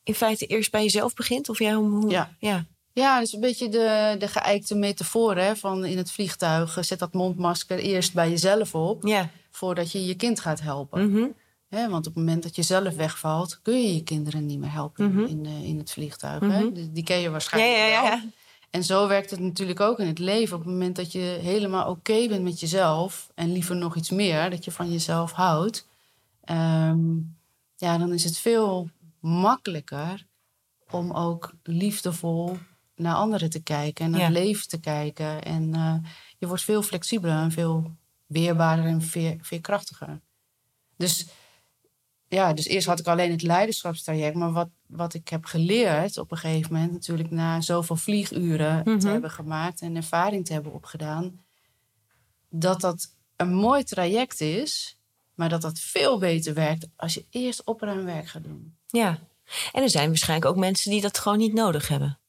[0.04, 1.50] in feite eerst bij jezelf begint?
[1.50, 2.36] Of jij, hoe, ja.
[2.40, 2.66] ja.
[3.00, 6.78] Ja, dat is een beetje de, de geëikte metafoor hè, van in het vliegtuig.
[6.82, 9.30] Zet dat mondmasker eerst bij jezelf op, ja.
[9.52, 11.08] voordat je je kind gaat helpen.
[11.10, 11.34] Mm -hmm.
[11.70, 14.72] Hè, want op het moment dat je zelf wegvalt, kun je je kinderen niet meer
[14.72, 15.26] helpen mm -hmm.
[15.26, 16.42] in, in het vliegtuig.
[16.42, 16.52] Mhm.
[16.52, 16.72] Hè?
[16.72, 18.20] Die, die ken je waarschijnlijk ja, ja, ja, wel.
[18.70, 20.58] En zo werkt het natuurlijk ook in het leven.
[20.58, 23.30] Op het moment dat je helemaal oké okay bent met jezelf...
[23.36, 25.88] en liever nog iets meer, dat je van jezelf houdt...
[26.52, 27.36] Um,
[27.76, 30.26] ja, dan is het veel makkelijker
[30.90, 32.58] om ook liefdevol
[32.98, 34.26] naar anderen te kijken en naar Ja.
[34.26, 35.44] het leven te kijken.
[35.44, 35.94] En uh,
[36.38, 40.20] je wordt veel flexibeler en veel weerbaarder en veer, veerkrachtiger.
[40.98, 41.28] Dus
[42.28, 44.36] ja, dus eerst had ik alleen het leiderschapstraject.
[44.36, 49.00] Maar wat, wat ik heb geleerd op een gegeven moment, natuurlijk na zoveel vlieguren Mhm.
[49.00, 51.46] te hebben gemaakt en ervaring te hebben opgedaan,
[52.50, 54.98] dat dat een mooi traject is,
[55.34, 58.78] maar dat dat veel beter werkt als je eerst opruimwerk gaat doen.
[58.88, 59.20] ja.
[59.72, 62.20] En er zijn waarschijnlijk ook mensen die dat gewoon niet nodig hebben.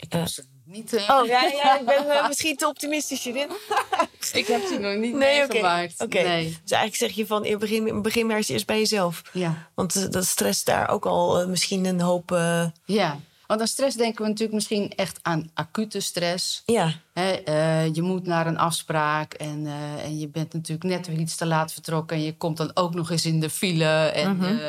[0.00, 0.92] Ik heb ze niet.
[0.94, 3.48] eh, Oh ja, ja ik ben eh, misschien te optimistisch hierin.
[4.32, 5.52] ik heb ze nog niet Nee, oké.
[5.52, 6.08] meegemaakt.
[6.08, 6.44] Nee.
[6.62, 9.22] Dus eigenlijk zeg je van, begin, begin maar eens eerst bij jezelf.
[9.32, 9.68] Ja.
[9.74, 12.32] Want eh, dat stress daar ook al eh, misschien een hoop...
[12.32, 16.62] eh, ja, want aan stress denken we natuurlijk misschien echt aan acute stress.
[16.66, 21.06] ja, Hè, eh, je moet naar een afspraak en, eh, en je bent natuurlijk net
[21.06, 22.16] weer iets te laat vertrokken.
[22.16, 24.44] En je komt dan ook nog eens in de file en Mhm.
[24.58, 24.68] eh,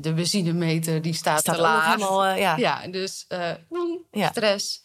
[0.00, 1.94] de benzinemeter die staat, staat te laag.
[1.94, 2.24] helemaal...
[2.24, 2.56] eh, ja.
[2.56, 3.54] Ja, dus eh,
[4.10, 4.28] Ja.
[4.30, 4.84] stress.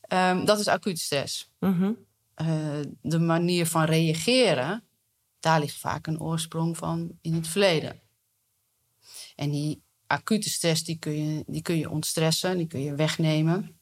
[0.00, 1.50] Ehm, dat is acute stress.
[1.60, 1.92] Mhm.
[2.34, 4.84] Eh, de manier van reageren,
[5.40, 8.00] daar ligt vaak een oorsprong van in het verleden.
[9.34, 13.78] En die acute stress, die kun je, die kun je ontstressen, die kun je wegnemen.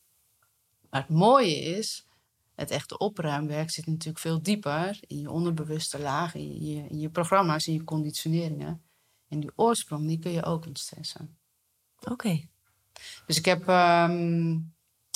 [0.91, 2.07] Maar het mooie is,
[2.55, 7.09] het echte opruimwerk zit natuurlijk veel dieper in je onderbewuste laag, in je, in je
[7.11, 8.83] programma's, in je conditioneringen.
[9.29, 11.37] En die oorsprong, die kun je ook ontstressen.
[12.11, 12.41] Oké.
[13.27, 14.59] Dus ik heb ehm,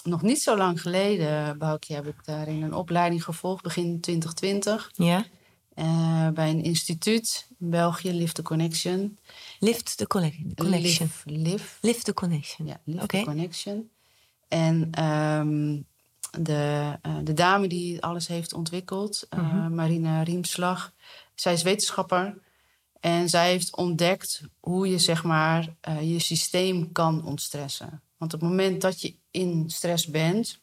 [0.02, 4.90] nog niet zo lang geleden, Boukje, heb ik daarin een opleiding gevolgd, begin 2020.
[4.94, 5.24] Ja.
[5.74, 9.18] eh, bij een instituut in België, Lift the Connection.
[9.58, 10.52] Lift the connection.
[11.24, 12.66] live, Lift the connection.
[12.66, 13.90] ja, Lift the Connection.
[14.48, 15.80] En ehm,
[16.42, 19.74] de, eh, de dame die alles heeft ontwikkeld, eh, Mhm.
[19.74, 20.92] Marina Riemslag,
[21.34, 22.38] zij is wetenschapper.
[23.00, 28.02] En zij heeft ontdekt hoe je zeg maar eh, je systeem kan ontstressen.
[28.16, 30.60] Want op het moment dat je in stress bent,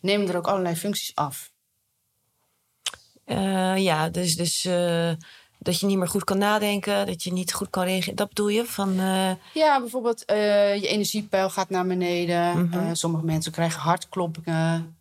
[0.00, 1.52] nemen er ook allerlei functies af.
[3.24, 5.12] Eh, ja, dus, dus eh,
[5.58, 8.16] dat je niet meer goed kan nadenken, dat je niet goed kan reageren.
[8.16, 8.64] Dat bedoel je?
[8.64, 8.94] Van,
[9.54, 12.64] Ja, bijvoorbeeld je energiepeil gaat naar beneden.
[12.64, 12.94] Mhm.
[12.94, 14.96] Sommige mensen krijgen hartkloppingen.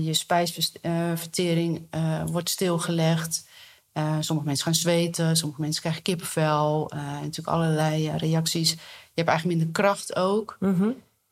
[0.00, 1.86] Je spijsvertering
[2.26, 3.44] wordt stilgelegd.
[3.92, 5.36] Eh, sommige mensen gaan zweten.
[5.36, 6.90] Sommige mensen krijgen kippenvel.
[6.90, 8.70] En natuurlijk allerlei eh, reacties.
[8.70, 8.78] Je
[9.14, 10.56] hebt eigenlijk minder kracht ook.
[10.60, 10.90] mhm.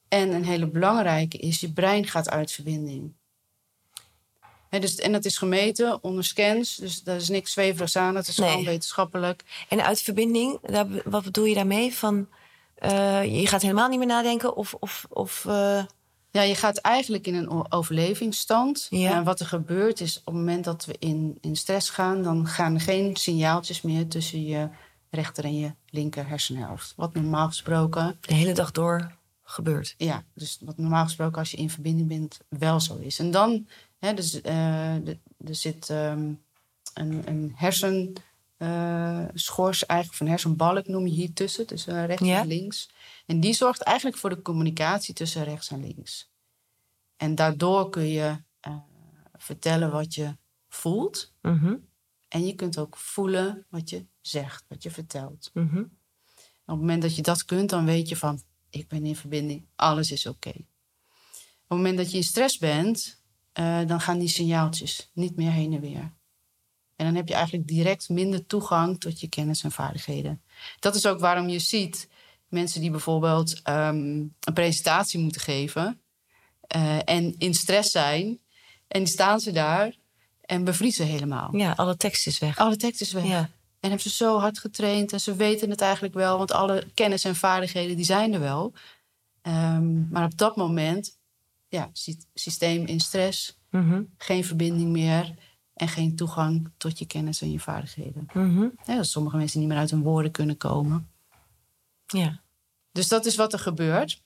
[0.08, 3.12] En een hele belangrijke is, je brein gaat uit verbinding.
[4.70, 6.76] Dus, en dat is gemeten onder scans.
[6.76, 8.14] Dus daar is niks zweverigs aan.
[8.14, 8.48] Dat is Nee.
[8.50, 9.42] gewoon wetenschappelijk.
[9.68, 11.94] En uit verbinding, daar, wat bedoel je daarmee?
[11.94, 12.28] Van,
[13.24, 14.74] je gaat helemaal niet meer nadenken of...
[14.74, 15.46] of, of
[16.32, 18.86] Ja, je gaat eigenlijk in een overlevingsstand.
[18.90, 19.16] Ja.
[19.16, 22.22] En wat er gebeurt is, op het moment dat we in, in stress gaan...
[22.22, 24.68] dan gaan er geen signaaltjes meer tussen je
[25.10, 26.92] rechter en je linker hersenhelft.
[26.96, 29.94] Wat normaal gesproken, de hele dag door gebeurt.
[29.96, 33.18] ja, dus wat normaal gesproken als je in verbinding bent wel zo is.
[33.18, 33.66] En dan,
[33.98, 36.32] hè, dus, eh, de- er zit ehm,
[36.94, 37.52] een, een
[38.66, 42.40] hersenschors, eigenlijk van hersenbalk noem je hier tussen, tussen rechts Ja.
[42.40, 42.90] en links.
[43.26, 46.30] En die zorgt eigenlijk voor de communicatie tussen rechts en links.
[47.16, 48.76] En daardoor kun je eh,
[49.36, 50.36] vertellen wat je
[50.68, 51.32] voelt.
[51.42, 51.74] Mhm,
[52.28, 55.50] En je kunt ook voelen wat je zegt, wat je vertelt.
[55.54, 55.78] mhm.
[55.78, 58.42] Op het moment dat je dat kunt, dan weet je van...
[58.70, 60.48] ik ben in verbinding, alles is oké.
[60.48, 60.56] Op
[61.76, 65.72] het moment dat je in stress bent, eh, dan gaan die signaaltjes niet meer heen
[65.72, 66.12] en weer.
[67.00, 70.42] En dan heb je eigenlijk direct minder toegang tot je kennis en vaardigheden.
[70.80, 72.08] Dat is ook waarom je ziet
[72.48, 76.00] mensen die bijvoorbeeld ehm, een presentatie moeten geven...
[76.60, 78.38] eh, en in stress zijn,
[78.88, 79.94] en die staan ze daar
[80.40, 81.56] en bevriezen helemaal.
[81.56, 82.58] Ja, alle tekst is weg.
[82.58, 83.24] Alle tekst is weg.
[83.26, 83.38] Ja.
[83.80, 87.24] En hebben ze zo hard getraind en ze weten het eigenlijk wel, want alle kennis
[87.24, 88.72] en vaardigheden die zijn er wel.
[89.42, 91.18] Ehm, maar op dat moment,
[91.68, 95.34] ja, sy- systeem in stress, Mhm, geen verbinding meer
[95.80, 98.28] en geen toegang tot je kennis en je vaardigheden.
[98.34, 98.68] mhm.
[98.84, 101.08] Ja, dat sommige mensen niet meer uit hun woorden kunnen komen.
[102.06, 102.40] Ja.
[102.92, 104.22] Dus dat is wat er gebeurt.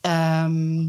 [0.00, 0.80] Ehm,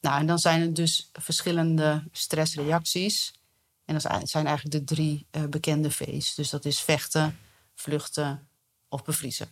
[0.00, 3.40] nou, en dan zijn er dus verschillende stressreacties.
[3.84, 6.34] En dat zijn- eigenlijk de drie eh, bekende V's.
[6.34, 7.38] Dus dat is vechten,
[7.74, 8.48] vluchten
[8.88, 9.48] of bevriezen.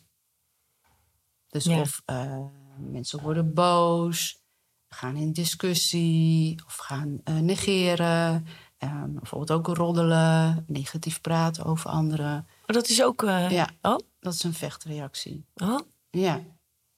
[1.49, 1.81] Dus Ja.
[1.81, 2.45] of eh,
[2.79, 4.43] mensen worden boos,
[4.89, 8.47] gaan in discussie of gaan eh, negeren.
[8.85, 12.47] Ehm, bijvoorbeeld ook roddelen, negatief praten over anderen.
[12.67, 13.23] Oh, dat is ook...
[13.23, 13.69] eh, Ja.
[13.83, 13.99] Oh?
[14.21, 15.45] Dat is een vechtreactie.
[15.55, 15.81] oh?
[16.11, 16.41] Ja,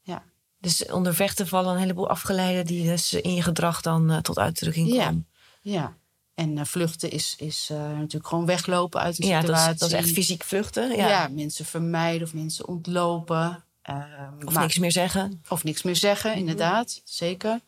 [0.03, 0.23] ja.
[0.59, 2.67] Dus onder vechten vallen een heleboel afgeleiden...
[2.67, 5.05] die dus in je gedrag dan eh, tot uitdrukking Ja.
[5.07, 5.27] komen.
[5.61, 5.97] Ja,
[6.35, 9.73] en eh, vluchten is, is natuurlijk gewoon weglopen uit een Ja, dat situatie.
[9.73, 10.97] is, dat is echt fysiek vluchten.
[10.97, 11.09] Ja.
[11.09, 11.29] Ja.
[11.29, 13.65] mensen vermijden of mensen ontlopen.
[13.83, 15.43] ehm, Of maar- niks meer zeggen.
[15.49, 17.61] of niks meer zeggen, inderdaad, zeker.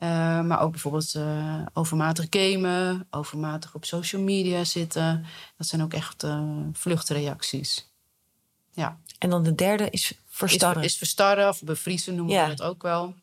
[0.00, 5.24] Eh, maar ook bijvoorbeeld eh, overmatig gamen, overmatig op social media zitten.
[5.56, 7.88] Dat zijn ook echt eh, vluchtreacties.
[8.72, 10.82] Ja, En dan de derde is verstarren.
[10.82, 12.48] Is, is verstarren of bevriezen noemen Ja.
[12.48, 13.14] we dat ook wel.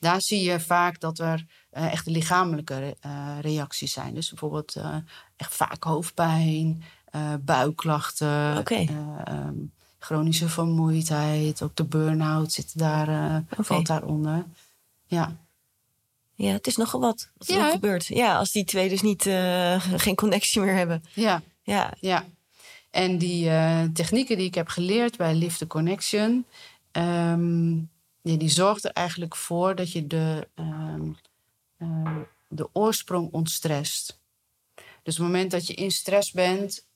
[0.00, 2.96] Daar zie je vaak dat er echt lichamelijke
[3.40, 4.14] reacties zijn.
[4.14, 4.76] Dus bijvoorbeeld
[5.36, 6.82] echt vaak hoofdpijn,
[7.40, 8.88] buikklachten, eh,
[9.24, 9.54] ehm,
[9.98, 11.62] chronische vermoeidheid.
[11.62, 13.64] Ook de burn-out zit daar, Oké.
[13.64, 14.44] valt daaronder.
[15.06, 15.36] Ja.
[16.36, 18.06] Ja, het is nogal wat wat er Ja, gebeurt.
[18.06, 21.02] Ja, als die twee dus niet, eh, geen connectie meer hebben.
[21.14, 22.24] Ja, Ja, ja.
[22.90, 26.46] En die eh, technieken die ik heb geleerd bij Lift the Connection...
[26.90, 27.74] ehm,
[28.20, 31.10] ja, die zorgt er eigenlijk voor dat je de, ehm,
[31.76, 32.16] eh,
[32.48, 34.20] de oorsprong ontstrest.
[34.74, 36.86] Dus op het moment dat je in stress bent...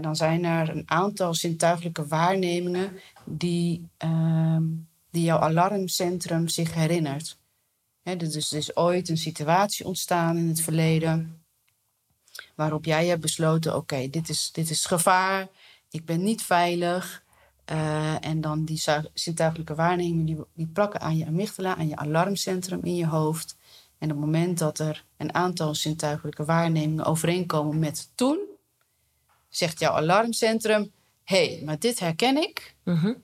[0.00, 3.00] dan zijn er een aantal zintuigelijke waarnemingen...
[3.24, 4.62] die, ehm,
[5.10, 7.38] die jouw alarmcentrum zich herinnert.
[8.04, 11.44] Hè, dus er is ooit een situatie ontstaan in het verleden
[12.54, 15.48] waarop jij hebt besloten: oké, dit, is, dit is gevaar,
[15.90, 17.22] ik ben niet veilig.
[17.64, 18.82] Eh, en dan die
[19.14, 23.56] zintuigelijke waarnemingen die, die plakken aan je amygdala, aan je alarmcentrum in je hoofd.
[23.98, 28.38] En op het moment dat er een aantal zintuigelijke waarnemingen overeenkomen met toen,
[29.48, 32.76] zegt jouw alarmcentrum: hé, hey, maar dit herken ik.
[32.82, 33.14] Mhm.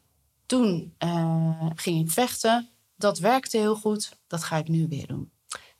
[0.47, 2.70] Toen eh, ging ik vechten,
[3.01, 5.33] dat werkte heel goed, dat ga ik nu weer doen.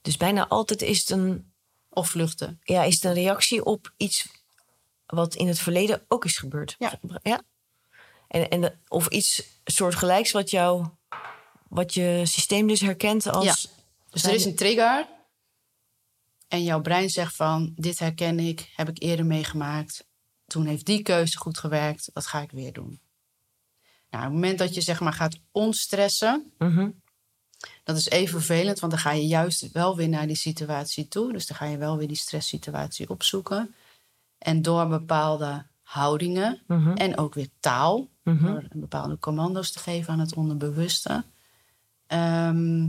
[0.03, 1.53] Dus bijna altijd is het, een,
[1.89, 2.61] Of vluchten.
[2.63, 4.29] ja, is het een reactie op iets
[5.07, 6.75] wat in het verleden ook is gebeurd.
[6.79, 7.01] Ja.
[7.23, 7.43] ja?
[8.29, 10.87] En, en, de- of iets soortgelijks wat, jou,
[11.69, 13.45] wat je systeem dus herkent als...
[13.45, 13.55] Ja.
[14.11, 15.09] Dus er is een trigger.
[16.49, 20.09] En jouw brein zegt van, dit herken ik, heb ik eerder meegemaakt.
[20.47, 23.01] Toen heeft die keuze goed gewerkt, dat ga ik weer doen.
[24.11, 26.91] Nou, op het moment dat je zeg maar gaat onstressen, Mhm.
[27.85, 31.33] Dat is even vervelend, want dan ga je juist wel weer naar die situatie toe.
[31.33, 33.75] Dus dan ga je wel weer die stresssituatie opzoeken.
[34.39, 36.93] En door bepaalde houdingen Mhm.
[36.93, 38.09] en ook weer taal.
[38.23, 38.45] Mhm.
[38.47, 41.25] Door bepaalde commando's te geven aan het onderbewuste.
[42.07, 42.83] Ehm,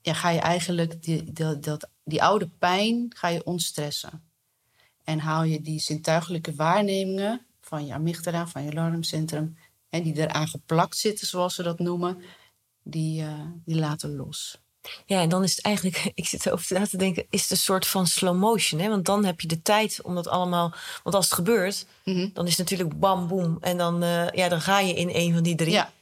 [0.00, 4.22] ja, ga je eigenlijk die, dat, die oude pijn ga je ontstressen.
[5.04, 9.56] En haal je die zintuigelijke waarnemingen van je amygdala, van je alarmcentrum...
[9.88, 12.22] en die eraan geplakt zitten, zoals ze dat noemen,
[12.82, 14.58] die, eh, die laten los.
[15.06, 17.56] Ja, en dan is het eigenlijk, ik zit erover na te denken, is het een
[17.56, 18.80] soort van slow motion.
[18.80, 18.88] Hè?
[18.88, 20.72] Want dan heb je de tijd om dat allemaal.
[21.02, 22.28] Want als het gebeurt, Mhm.
[22.32, 23.56] dan is het natuurlijk bam, boem.
[23.60, 25.72] En dan, eh, ja, dan ga je in een van die drie.
[25.72, 25.92] Ja,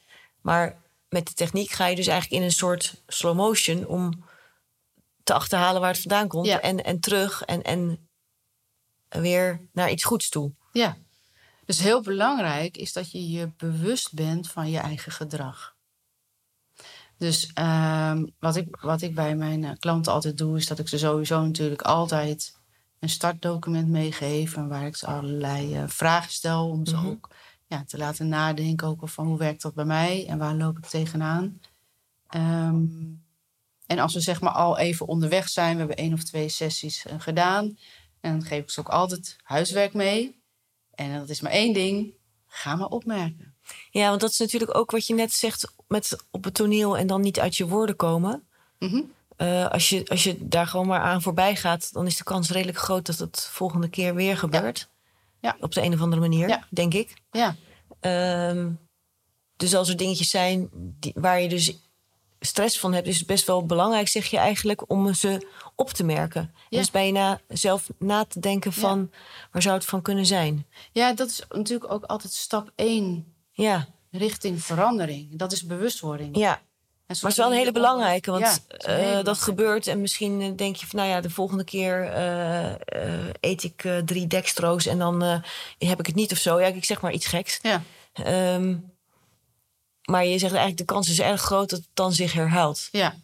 [0.41, 0.77] Maar
[1.09, 4.25] met de techniek ga je dus eigenlijk in een soort slow motion om
[5.25, 6.47] te achterhalen waar het vandaan komt.
[6.47, 6.61] Ja.
[6.61, 8.09] En, en terug en, en
[9.09, 10.53] weer naar iets goeds toe.
[10.73, 10.97] Ja.
[11.65, 15.77] Dus heel belangrijk is dat je je bewust bent van je eigen gedrag.
[17.19, 20.89] Dus ehm, wat, ik, wat ik bij mijn eh, klanten altijd doe, is dat ik
[20.89, 22.57] ze sowieso natuurlijk altijd
[22.99, 24.57] een startdocument meegeef.
[24.57, 27.07] En waar ik ze allerlei eh, vragen stel om ze Mhm.
[27.07, 27.29] ook
[27.67, 30.87] ja, te laten nadenken over van hoe werkt dat bij mij en waar loop ik
[30.87, 31.61] tegenaan.
[32.29, 32.85] Ehm,
[33.87, 37.07] en als we zeg maar al even onderweg zijn, we hebben één of twee sessies
[37.07, 37.79] eh, gedaan.
[38.21, 40.43] En dan geef ik ze ook altijd huiswerk mee.
[40.95, 42.13] En dat is maar één ding.
[42.47, 43.55] Ga maar opmerken.
[43.91, 47.07] Ja, want dat is natuurlijk ook wat je net zegt met op het toneel en
[47.07, 48.49] dan niet uit je woorden komen.
[48.79, 49.01] Mhm.
[49.37, 52.51] Eh, als, je, als je daar gewoon maar aan voorbij gaat, dan is de kans
[52.51, 54.89] redelijk groot dat het volgende keer weer gebeurt.
[55.41, 55.57] Ja.
[55.61, 56.67] Op de een of andere manier, Ja.
[56.71, 57.15] denk ik.
[57.31, 57.57] Ja,
[58.01, 58.71] Ehm,
[59.57, 61.79] dus als er dingetjes zijn die, waar je dus
[62.41, 66.05] stress van hebt, is het best wel belangrijk, zeg je eigenlijk, om ze op te
[66.05, 66.41] merken.
[66.41, 66.79] En Ja.
[66.79, 69.11] Dus bij je na, zelf na te denken van
[69.53, 70.67] waar zou het van kunnen zijn.
[70.93, 75.37] ja, dat is natuurlijk ook altijd stap één Ja, richting verandering.
[75.39, 76.37] Dat is bewustwording.
[76.37, 76.61] ja.
[77.07, 78.77] Maar het is wel een hele belangrijke, want Ja,
[79.19, 83.25] eh, dat gebeurt en misschien eh, denk je van, nou ja, de volgende keer eh,
[83.41, 85.23] eet ik drie dextro's en dan
[85.79, 86.61] heb ik het niet of zo.
[86.61, 87.59] Ja, ik zeg maar iets geks.
[87.63, 88.77] Ja, Ehm,
[90.05, 92.89] maar je zegt eigenlijk, de kans is erg groot dat het dan zich herhaalt.
[92.93, 93.15] ja.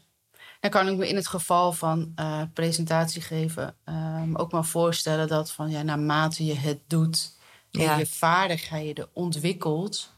[0.61, 2.15] Dan kan ik me in het geval van
[2.55, 7.33] presentatie geven ehm, ook maar voorstellen dat van ja, naarmate je het doet
[7.71, 7.97] en Ja.
[7.99, 10.13] je vaardigheden ontwikkelt,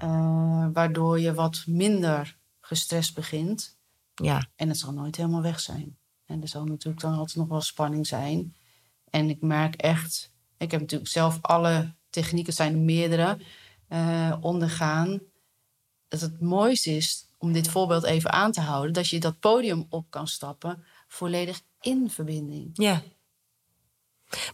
[0.00, 3.78] eh, waardoor je wat minder gestrest begint.
[4.14, 5.98] Ja, En het zal nooit helemaal weg zijn.
[6.24, 8.56] En er zal natuurlijk dan altijd nog wel spanning zijn.
[9.10, 13.38] En ik merk echt, ik heb natuurlijk zelf alle technieken, zijn er meerdere,
[13.88, 15.20] eh, ondergaan.
[16.08, 19.86] Dat het mooiste is, om dit voorbeeld even aan te houden, dat je dat podium
[19.88, 22.70] op kan stappen, volledig in verbinding.
[22.72, 23.02] ja.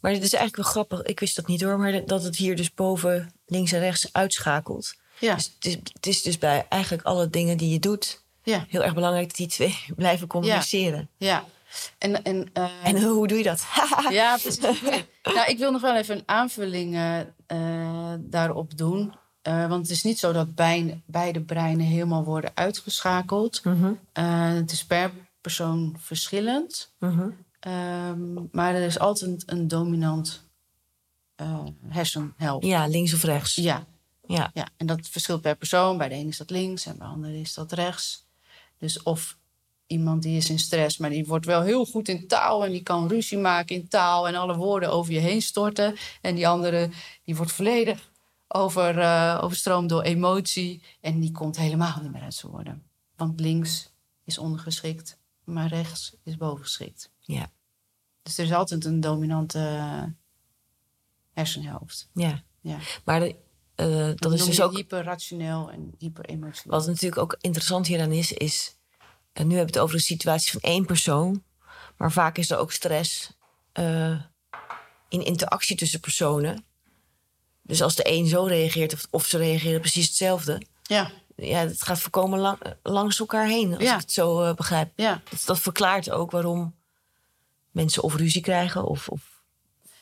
[0.01, 2.57] Maar het is eigenlijk wel grappig, ik wist dat niet hoor, maar dat het hier
[2.57, 4.95] dus boven links en rechts uitschakelt.
[5.21, 8.65] Ja, Dus het, is, het is dus bij eigenlijk alle dingen die je doet ja,
[8.69, 11.09] heel erg belangrijk dat die twee blijven communiceren.
[11.17, 11.45] ja.
[11.99, 13.67] En, en, eh, En hoe doe je dat?
[14.11, 14.61] Ja, precies.
[15.23, 19.15] nou, ik wil nog wel even een aanvulling eh, eh, daarop doen.
[19.43, 23.65] Want het is niet zo dat bein- beide breinen helemaal worden uitgeschakeld.
[23.65, 23.93] Mhm,
[24.59, 26.93] het is per persoon verschillend.
[26.99, 27.29] mhm.
[27.61, 30.45] Ehm, maar er is altijd een dominant
[31.37, 32.67] eh, hersenhelft.
[32.67, 33.55] Ja, links of rechts.
[33.55, 33.87] Ja,
[34.27, 34.51] Ja.
[34.55, 35.99] ja, en dat verschilt per persoon.
[35.99, 38.27] Bij de ene is dat links en bij de andere is dat rechts.
[38.79, 39.37] Dus of
[39.87, 42.65] iemand die is in stress, maar die wordt wel heel goed in taal...
[42.65, 45.97] en die kan ruzie maken in taal en alle woorden over je heen storten.
[46.21, 46.91] En die andere,
[47.25, 48.11] die wordt volledig
[48.49, 50.83] over, eh, overstroomd door emotie...
[51.01, 52.83] en die komt helemaal niet meer uit zijn woorden.
[53.17, 53.91] Want links
[54.25, 57.11] is ondergeschikt, maar rechts is bovengeschikt.
[57.21, 57.51] Ja.
[58.23, 60.03] Dus er is altijd een dominante eh,
[61.33, 62.09] hersenhelft.
[62.15, 62.45] ja.
[62.67, 62.79] Ja.
[63.05, 63.37] Maar de,
[63.77, 66.79] eh, dat is dus ook hyperrationeel en hyperemotioneel.
[66.79, 68.77] Wat natuurlijk ook interessant hieraan is, is...
[69.33, 71.43] En nu hebben we het over een situatie van één persoon.
[71.97, 73.33] Maar vaak is er ook stress
[73.73, 74.21] eh,
[75.09, 76.65] in interactie tussen personen.
[77.63, 80.63] Dus als de een zo reageert of, of ze reageren precies hetzelfde...
[80.83, 83.95] Ja, Ja, het gaat voorkomen lang, langs elkaar heen, als Ja.
[83.95, 84.93] ik het zo eh, begrijp.
[84.97, 85.23] ja.
[85.31, 86.75] Dat, dat verklaart ook waarom
[87.71, 89.09] mensen of ruzie krijgen of...
[89.09, 89.43] of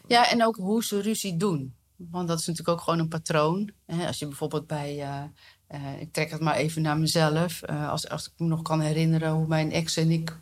[0.07, 1.75] ja, en ook hoe ze ruzie doen.
[2.11, 3.71] Want dat is natuurlijk ook gewoon een patroon.
[4.07, 5.23] Als je bijvoorbeeld bij, eh,
[5.67, 7.63] eh, ik trek het maar even naar mezelf.
[7.63, 10.39] eh, als, als ik me nog kan herinneren hoe mijn ex en ik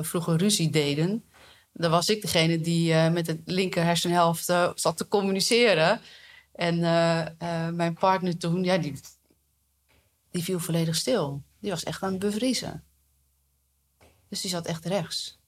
[0.00, 1.24] vroeger ruzie deden.
[1.72, 4.44] Dan was ik degene die met de linker hersenhelft
[4.74, 6.00] zat te communiceren.
[6.52, 6.78] En
[7.76, 9.00] mijn partner toen, ja, die,
[10.30, 11.42] die viel volledig stil.
[11.60, 12.84] Die was echt aan het bevriezen.
[14.28, 15.38] Dus die zat echt rechts.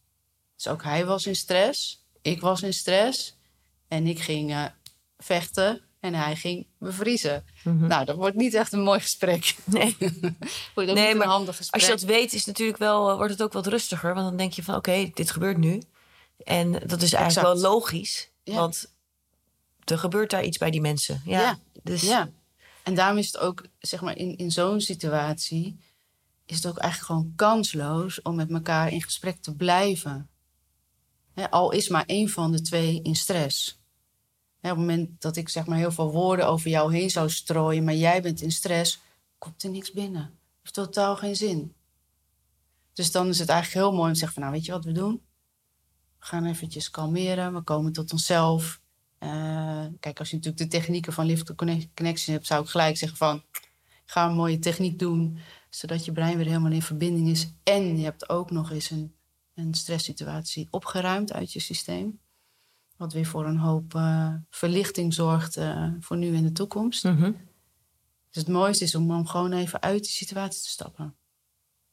[0.56, 2.06] Dus ook hij was in stress.
[2.22, 3.36] Ik was in stress.
[3.88, 4.70] En ik ging
[5.20, 5.80] vechten.
[6.00, 7.44] En hij ging bevriezen.
[7.64, 9.54] Nou, dat wordt niet echt een mooi gesprek.
[9.64, 9.96] Nee.
[10.74, 11.80] wordt ook Nee, maar een handig gesprek.
[11.80, 14.14] Als je dat weet, is natuurlijk wel, eh, wordt het ook wat rustiger.
[14.14, 15.82] Want dan denk je van, oké, dit gebeurt nu.
[16.44, 17.46] En dat is eigenlijk Exact.
[17.46, 18.30] wel logisch.
[18.44, 18.54] Ja.
[18.54, 18.92] Want
[19.84, 21.22] er gebeurt daar iets bij die mensen.
[21.24, 21.58] Ja, Ja.
[21.82, 22.30] Dus, Ja.
[22.82, 25.78] En daarom is het ook, zeg maar, in, in zo'n situatie...
[26.46, 30.28] is het ook eigenlijk gewoon kansloos om met elkaar in gesprek te blijven.
[31.50, 33.79] Al is maar één van de twee in stress.
[34.62, 37.84] Op het moment dat ik zeg maar heel veel woorden over jou heen zou strooien...
[37.84, 39.00] maar jij bent in stress,
[39.38, 40.38] komt er niks binnen.
[40.62, 41.74] Heeft totaal geen zin.
[42.92, 44.42] Dus dan is het eigenlijk heel mooi om te zeggen van...
[44.42, 45.22] nou, weet je wat we doen?
[46.18, 48.80] We gaan eventjes kalmeren, we komen tot onszelf...
[49.18, 51.54] Eh, kijk, als je natuurlijk de technieken van Lift
[51.94, 53.42] Connection hebt, zou ik gelijk zeggen van
[54.10, 55.38] ga een mooie techniek doen,
[55.70, 57.52] zodat je brein weer helemaal in verbinding is.
[57.62, 59.14] En je hebt ook nog eens een,
[59.54, 62.20] een stresssituatie opgeruimd uit je systeem.
[63.00, 67.04] Wat weer voor een hoop eh, verlichting zorgt eh, voor nu en de toekomst.
[67.04, 67.32] Mhm.
[68.30, 71.16] Dus het mooiste is om dan gewoon even uit die situatie te stappen.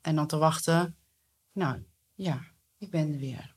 [0.01, 0.95] En dan te wachten.
[1.51, 1.83] Nou,
[2.13, 2.41] ja,
[2.77, 3.55] ik ben er weer.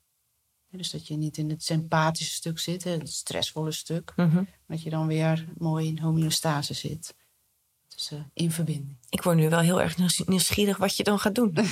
[0.71, 4.13] Dus dat je niet in het sympathische stuk zit, het stressvolle stuk.
[4.17, 4.45] Mhm.
[4.67, 7.15] Dat je dan weer mooi in homeostase zit.
[8.35, 8.97] In verbinding.
[9.09, 11.55] Ik word nu wel heel erg nieuws- nieuwsgierig wat je dan gaat doen.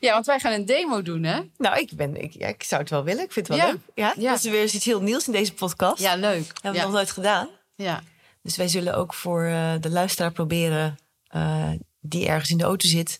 [0.00, 1.40] Ja, want wij gaan een demo doen, hè?
[1.56, 3.24] nou, ik, ben, ik, ja, ik zou het wel willen.
[3.24, 3.72] Ik vind het wel Ja.
[3.72, 3.80] leuk.
[3.94, 4.14] Ja?
[4.16, 4.30] Ja.
[4.30, 6.02] Dat is weer iets heel nieuws in deze podcast.
[6.02, 6.46] Ja, leuk.
[6.46, 6.82] Dat hebben we ja.
[6.84, 7.48] nog nooit gedaan.
[7.74, 8.02] ja.
[8.42, 11.70] Dus wij zullen ook voor eh, de luisteraar proberen eh,
[12.00, 13.18] die ergens in de auto zit.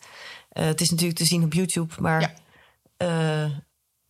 [0.49, 2.35] Eh, het is natuurlijk te zien op YouTube, maar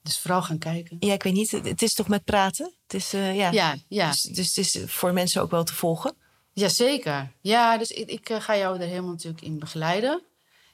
[0.03, 0.97] Dus vooral gaan kijken.
[1.01, 1.51] ja ik weet niet.
[1.51, 2.75] Het, is toch met praten?
[2.87, 3.51] Het is, eh, ja.
[3.51, 4.11] Ja, ja.
[4.11, 6.15] Dus, dus het is voor mensen ook wel te volgen.
[6.53, 7.33] Jazeker.
[7.41, 10.23] Ja, dus ik, ik eh, ga jou er helemaal natuurlijk in begeleiden.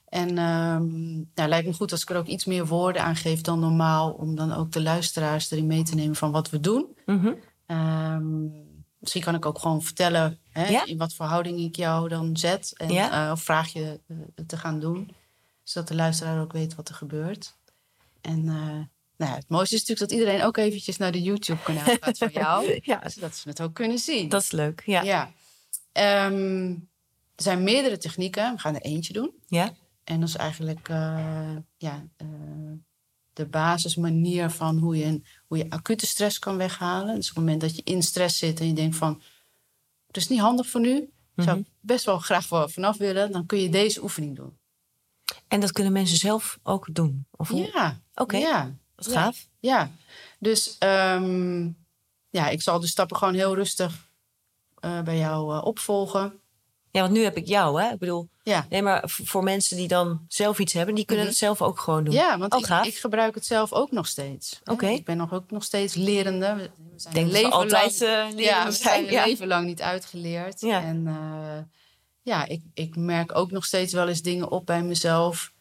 [0.08, 3.40] En ehm nou, lijkt me goed als ik er ook iets meer woorden aan geef
[3.40, 4.10] dan normaal.
[4.12, 6.86] Om dan ook de luisteraars erin mee te nemen van wat we doen.
[7.06, 7.32] Mhm.
[7.66, 8.44] Ehm,
[8.98, 10.84] misschien kan ik ook gewoon vertellen hè, Ja.
[10.86, 12.72] in wat verhouding ik jou dan zet.
[12.76, 13.26] En, Ja.
[13.26, 14.16] eh, of vraag je eh,
[14.46, 15.10] te gaan doen.
[15.62, 17.54] Zodat de luisteraar ook weet wat er gebeurt.
[18.20, 22.18] En nou ja, het mooiste is natuurlijk dat iedereen ook eventjes naar de YouTube-kanaal gaat
[22.18, 22.78] van jou.
[22.82, 24.28] Ja, Zodat ze het ook kunnen zien.
[24.28, 24.82] dat is leuk.
[24.86, 25.30] Ja.
[25.96, 26.70] Ehm,
[27.34, 28.52] er zijn meerdere technieken.
[28.54, 29.30] We gaan er eentje doen.
[29.46, 29.72] Ja?
[30.04, 32.26] En dat is eigenlijk eh, ja, eh,
[33.32, 37.14] de basismanier van hoe je, een, hoe je acute stress kan weghalen.
[37.14, 39.22] Dus op het moment dat je in stress zit en je denkt van...
[40.06, 41.10] het is niet handig voor nu.
[41.36, 43.32] Zou ik best wel graag vanaf willen.
[43.32, 44.58] Dan kun je deze oefening doen.
[45.48, 47.26] En dat kunnen mensen zelf ook doen?
[47.30, 47.70] Of hoe?
[47.72, 48.00] Ja.
[48.14, 48.36] Oké.
[48.36, 48.76] Ja.
[48.94, 49.48] Wat gaaf.
[49.60, 49.90] Ja.
[50.38, 51.70] Dus ehm,
[52.30, 54.05] ja, ik zal de stappen gewoon heel rustig
[54.86, 56.40] eh, bij jou eh, opvolgen.
[56.90, 57.92] Ja, want nu heb ik jou, hè?
[57.92, 58.66] Ik bedoel, Ja.
[58.70, 61.32] nee, maar voor mensen die dan zelf iets hebben, die kunnen Mhm.
[61.34, 62.14] het zelf ook gewoon doen.
[62.14, 64.60] Ja, want Oh, ik, ik gebruik het zelf ook nog steeds.
[64.64, 64.86] Oké.
[64.86, 66.54] Ik ben nog, ook nog steeds lerende.
[66.54, 69.04] We zijn denk leven altijd lang, eh, ja, we zijn.
[69.04, 69.24] Ja.
[69.24, 70.60] leven lang niet uitgeleerd.
[70.60, 70.82] Ja.
[70.82, 71.06] En
[72.22, 75.52] ja, ik, ik merk ook nog steeds wel eens dingen op bij mezelf.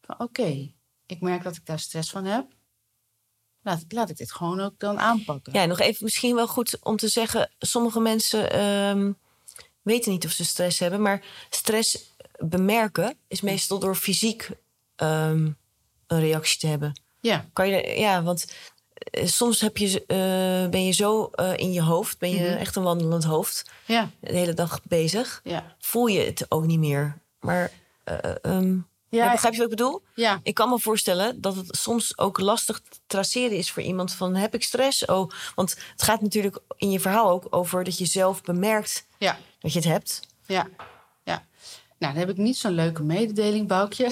[0.00, 0.72] Van oké,
[1.06, 2.46] ik merk dat ik daar stress van heb.
[3.64, 5.52] Laat, laat ik dit gewoon ook dan aanpakken.
[5.52, 9.12] Ja, nog even misschien wel goed om te zeggen: sommige mensen ehm,
[9.82, 14.48] weten niet of ze stress hebben, maar stress bemerken is meestal door fysiek
[14.96, 15.50] ehm,
[16.06, 17.00] een reactie te hebben.
[17.20, 18.52] Ja, Kan je, ja, want
[18.94, 22.58] eh, soms heb je, eh, ben je zo eh, in je hoofd, ben je Mhm.
[22.58, 25.76] echt een wandelend hoofd, ja, de hele dag bezig, ja.
[25.78, 27.18] voel je het ook niet meer.
[27.40, 27.70] Maar
[28.04, 28.78] eh, ehm,
[29.14, 30.02] ja, Ja, begrijp je wat ik bedoel?
[30.14, 34.12] ja, Ik kan me voorstellen dat het soms ook lastig te traceren is voor iemand
[34.14, 35.04] van heb ik stress?
[35.04, 39.38] Oh, want het gaat natuurlijk in je verhaal ook over dat je zelf bemerkt ja,
[39.58, 40.20] dat je het hebt.
[40.46, 40.68] ja,
[41.24, 41.46] ja.
[41.98, 44.10] Nou, dan heb ik niet zo'n leuke mededeling, Boukje.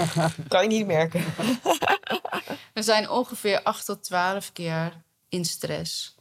[0.48, 1.24] Kan je niet merken.
[2.74, 6.14] We zijn ongeveer 8 tot 12 keer in stress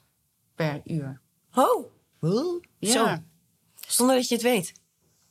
[0.55, 1.21] per uur.
[1.53, 1.85] Oh,
[2.21, 3.03] Oeh, zo.
[3.03, 3.23] Ja,
[3.87, 4.71] Zonder dat je het weet.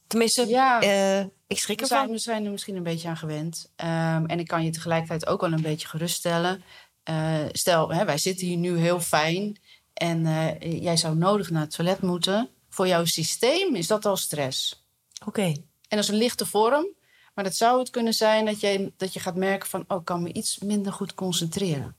[0.09, 0.81] Tenminste, Ja.
[0.81, 2.15] eh, ik schrik we zijn, ervan.
[2.17, 3.73] we zijn er misschien een beetje aan gewend.
[3.77, 6.63] Ehm, en ik kan je tegelijkertijd ook wel een beetje geruststellen.
[7.03, 9.61] Eh, stel, hè, wij zitten hier nu heel fijn.
[9.95, 12.49] En eh, jij zou nodig naar het toilet moeten.
[12.69, 14.85] Voor jouw systeem is dat al stress.
[15.27, 15.57] Oké, En
[15.89, 16.97] dat is een lichte vorm.
[17.35, 19.85] Maar dat zou het kunnen zijn dat je, dat je gaat merken van...
[19.89, 21.97] oh, ik kan me iets minder goed concentreren.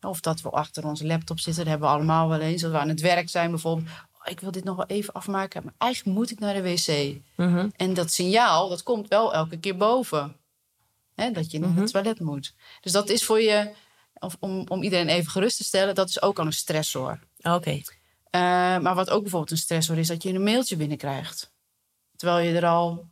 [0.00, 1.62] Of dat we achter onze laptop zitten.
[1.62, 2.62] Dat hebben we allemaal wel eens.
[2.62, 3.88] Dat we aan het werk zijn bijvoorbeeld.
[4.24, 5.64] Ik wil dit nog wel even afmaken.
[5.64, 7.16] Maar eigenlijk moet ik naar de wc.
[7.36, 7.68] Mhm.
[7.76, 10.36] En dat signaal, dat komt wel elke keer boven.
[11.14, 11.80] Hè, dat je naar Mhm.
[11.80, 12.54] het toilet moet.
[12.80, 13.72] Dus dat is voor je...
[14.14, 15.94] Of om, om iedereen even gerust te stellen...
[15.94, 17.18] dat is ook al een stressor.
[17.42, 17.70] oké.
[18.30, 18.40] Eh,
[18.78, 21.52] maar wat ook bijvoorbeeld een stressor is, dat je een mailtje binnenkrijgt.
[22.16, 23.06] Terwijl je er al,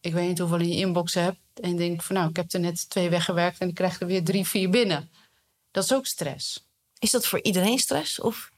[0.00, 1.38] ik weet niet hoeveel in je inbox hebt.
[1.60, 4.06] En je denkt van nou, ik heb er net twee weggewerkt en ik krijg er
[4.06, 5.10] weer drie, vier binnen.
[5.70, 6.66] Dat is ook stress.
[6.98, 8.20] Is dat voor iedereen stress?
[8.20, 8.51] Of?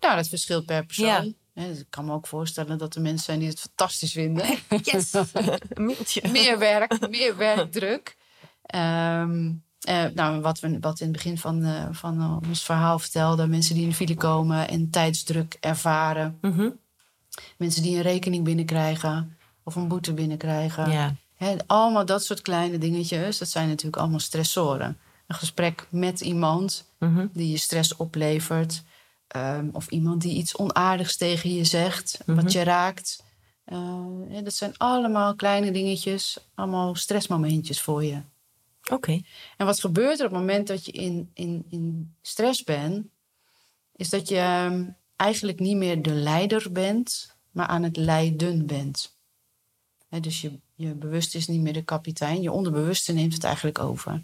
[0.00, 1.06] Nou, dat verschilt per persoon.
[1.06, 1.64] Ja.
[1.66, 4.46] Dus ik kan me ook voorstellen dat er mensen zijn die het fantastisch vinden.
[4.82, 5.10] Yes!
[6.32, 8.16] meer werk, meer werkdruk.
[8.62, 12.98] Ehm, Eh, nou, wat we wat in het begin van, eh, van eh, ons verhaal
[12.98, 13.50] vertelden.
[13.50, 16.38] Mensen die in de file komen en tijdsdruk ervaren.
[16.40, 16.70] Mhm.
[17.58, 20.90] Mensen die een rekening binnenkrijgen of een boete binnenkrijgen.
[20.90, 21.14] Ja.
[21.66, 23.38] Allemaal dat soort kleine dingetjes.
[23.38, 24.98] Dat zijn natuurlijk allemaal stressoren.
[25.26, 27.26] Een gesprek met iemand Mhm.
[27.32, 28.82] die je stress oplevert.
[29.36, 32.42] Ehm, of iemand die iets onaardigs tegen je zegt, Mhm.
[32.42, 33.24] wat je raakt.
[33.64, 38.20] Eh, hè, dat zijn allemaal kleine dingetjes, allemaal stressmomentjes voor je.
[38.92, 39.20] Oké.
[39.56, 43.06] En wat gebeurt er op het moment dat je in, in, in stress bent,
[43.96, 44.84] is dat je ehm,
[45.16, 49.14] eigenlijk niet meer de leider bent, maar aan het leiden bent.
[50.20, 54.22] Dus je, je bewuste is niet meer de kapitein, je onderbewuste neemt het eigenlijk over.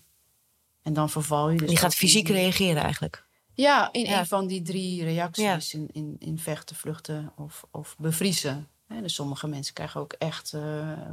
[0.82, 1.68] En dan verval je dus.
[1.68, 3.24] Die gaat in fysiek reageren eigenlijk.
[3.54, 4.18] Ja, in Ja.
[4.18, 5.74] een van die drie reacties.
[5.74, 8.68] In, in, in vechten, vluchten of, of bevriezen.
[8.86, 11.06] Hè, dus sommige mensen krijgen ook echt eh, eh,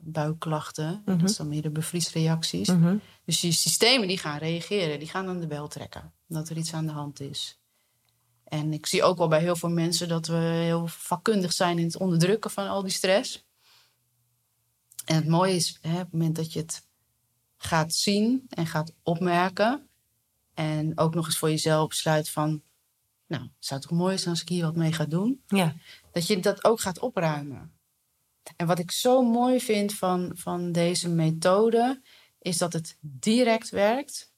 [0.00, 1.02] buikklachten.
[1.04, 1.18] Mhm.
[1.18, 2.68] Dat zijn meer de bevriesreacties.
[2.68, 2.96] Mhm.
[3.24, 6.12] Dus die systemen die gaan reageren, die gaan aan de bel trekken.
[6.26, 7.58] Dat er iets aan de hand is.
[8.44, 11.84] En ik zie ook wel bij heel veel mensen dat we heel vakkundig zijn in
[11.84, 13.46] het onderdrukken van al die stress.
[15.04, 16.86] En het mooie is, hè, op het moment dat je het
[17.56, 19.87] gaat zien en gaat opmerken.
[20.58, 22.62] En ook nog eens voor jezelf besluit van,
[23.26, 25.74] nou, het zou toch mooi zijn als ik hier wat mee ga doen Ja.
[26.12, 27.72] dat je dat ook gaat opruimen.
[28.56, 32.02] En wat ik zo mooi vind van, van deze methode,
[32.38, 34.32] is dat het direct werkt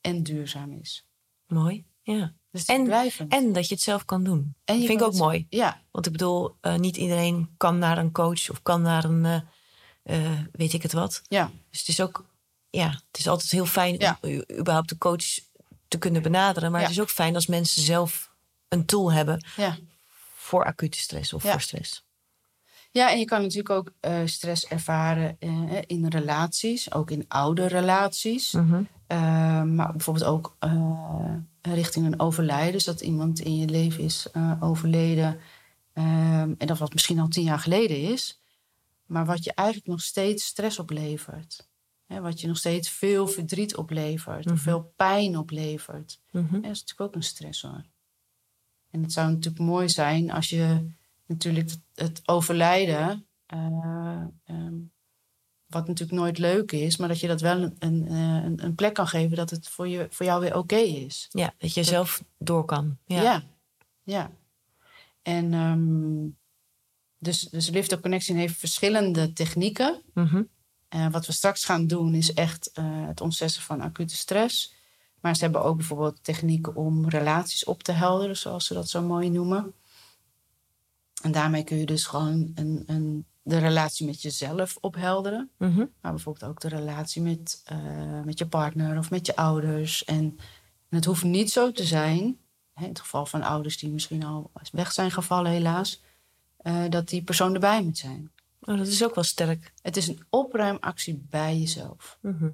[0.00, 1.06] en duurzaam is.
[1.46, 1.86] Mooi.
[2.02, 2.34] Ja.
[2.50, 3.32] Dus En- blijvend.
[3.32, 4.54] En dat je het zelf kan doen.
[4.64, 5.46] En je vind ik ook mooi.
[5.48, 9.24] Ja, Want ik bedoel, eh, niet iedereen kan naar een coach of kan naar een,
[9.24, 9.40] eh,
[10.32, 11.22] eh, weet ik het wat.
[11.28, 12.30] ja, Dus het is ook,
[12.72, 14.18] ja, het is altijd heel fijn Ja.
[14.20, 15.24] om überhaupt de coach
[15.88, 16.70] te kunnen benaderen.
[16.70, 16.86] Maar Ja.
[16.86, 18.30] het is ook fijn als mensen zelf
[18.68, 19.76] een tool hebben ja.
[20.34, 22.04] voor acute stress of voor stress.
[22.90, 25.50] Ja, en je kan natuurlijk ook eh, stress ervaren eh,
[25.86, 28.52] in relaties, ook in oude relaties.
[28.52, 28.82] Mhm.
[29.06, 30.56] Eh, maar bijvoorbeeld ook
[31.62, 32.72] richting een overlijden.
[32.72, 34.26] Dus dat iemand in je leven is
[34.60, 35.40] overleden.
[35.92, 38.40] Ehm, en dat wat misschien al tien jaar geleden is.
[39.06, 41.68] Maar wat je eigenlijk nog steeds stress oplevert.
[42.06, 44.44] Hè, wat je nog steeds veel verdriet oplevert.
[44.44, 44.54] Mhm.
[44.54, 46.20] Of veel pijn oplevert.
[46.30, 46.54] Mhm.
[46.54, 47.84] Ja, dat is natuurlijk ook een stressor.
[48.90, 50.86] En het zou natuurlijk mooi zijn als je
[51.26, 54.74] natuurlijk het, overlijden, eh, ehm,
[55.66, 58.74] wat natuurlijk nooit leuk is, maar dat je dat wel een, een, eh, een, een
[58.74, 61.28] plek kan geven dat het voor, je, voor jou weer oké is.
[61.30, 62.98] Ja, dat je zelf door kan.
[63.06, 63.22] Ja.
[63.22, 63.42] Ja,
[64.02, 64.30] ja.
[65.22, 66.28] En ehm,
[67.18, 70.02] dus, dus Lift Up Connection heeft verschillende technieken.
[70.14, 70.42] Mhm.
[70.92, 74.74] Eh, wat we straks gaan doen is echt eh, het ontzetten van acute stress.
[75.20, 79.02] Maar ze hebben ook bijvoorbeeld technieken om relaties op te helderen, zoals ze dat zo
[79.02, 79.74] mooi noemen.
[81.22, 85.50] En daarmee kun je dus gewoon een, een, de relatie met jezelf ophelderen.
[85.56, 85.84] Mhm.
[86.00, 90.04] Maar bijvoorbeeld ook de relatie met, eh, met je partner of met je ouders.
[90.04, 90.38] En,
[90.88, 92.38] en het hoeft niet zo te zijn,
[92.72, 96.02] hè, in het geval van ouders die misschien al weg zijn gevallen helaas,
[96.56, 98.30] eh, dat die persoon erbij moet zijn.
[98.64, 99.72] Oh, dat is ook wel sterk.
[99.82, 102.18] Het is een opruimactie bij jezelf.
[102.20, 102.50] Mhm.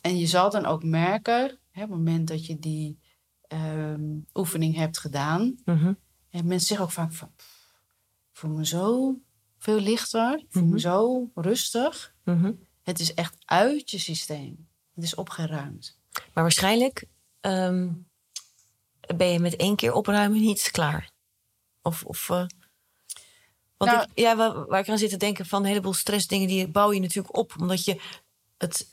[0.00, 2.98] En je zal dan ook merken, hè, op het moment dat je die
[3.48, 5.92] ehm, oefening hebt gedaan, Mhm.
[6.30, 7.74] en mensen zeggen ook vaak van, "Pff,
[8.30, 9.18] ik voel me zo
[9.58, 10.72] veel lichter, ik voel Mhm.
[10.72, 12.14] me zo rustig.
[12.24, 12.52] Mhm.
[12.82, 14.68] Het is echt uit je systeem.
[14.94, 15.98] Het is opgeruimd.
[16.34, 17.04] Maar waarschijnlijk
[17.40, 17.92] ehm,
[19.16, 21.10] ben je met één keer opruimen niet klaar.
[21.82, 22.46] Of, of eh,
[23.78, 26.48] want Nou- ik, ja, waar, waar ik aan zit te denken van een heleboel stressdingen,
[26.48, 27.54] die bouw je natuurlijk op.
[27.60, 28.00] Omdat je
[28.58, 28.86] het,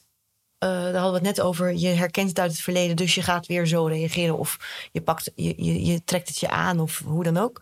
[0.57, 3.21] eh, daar hadden we het net over, je herkent het uit het verleden, dus je
[3.21, 4.37] gaat weer zo reageren.
[4.37, 4.57] Of
[4.91, 7.61] je, pakt, je, je, je trekt het je aan, of hoe dan ook.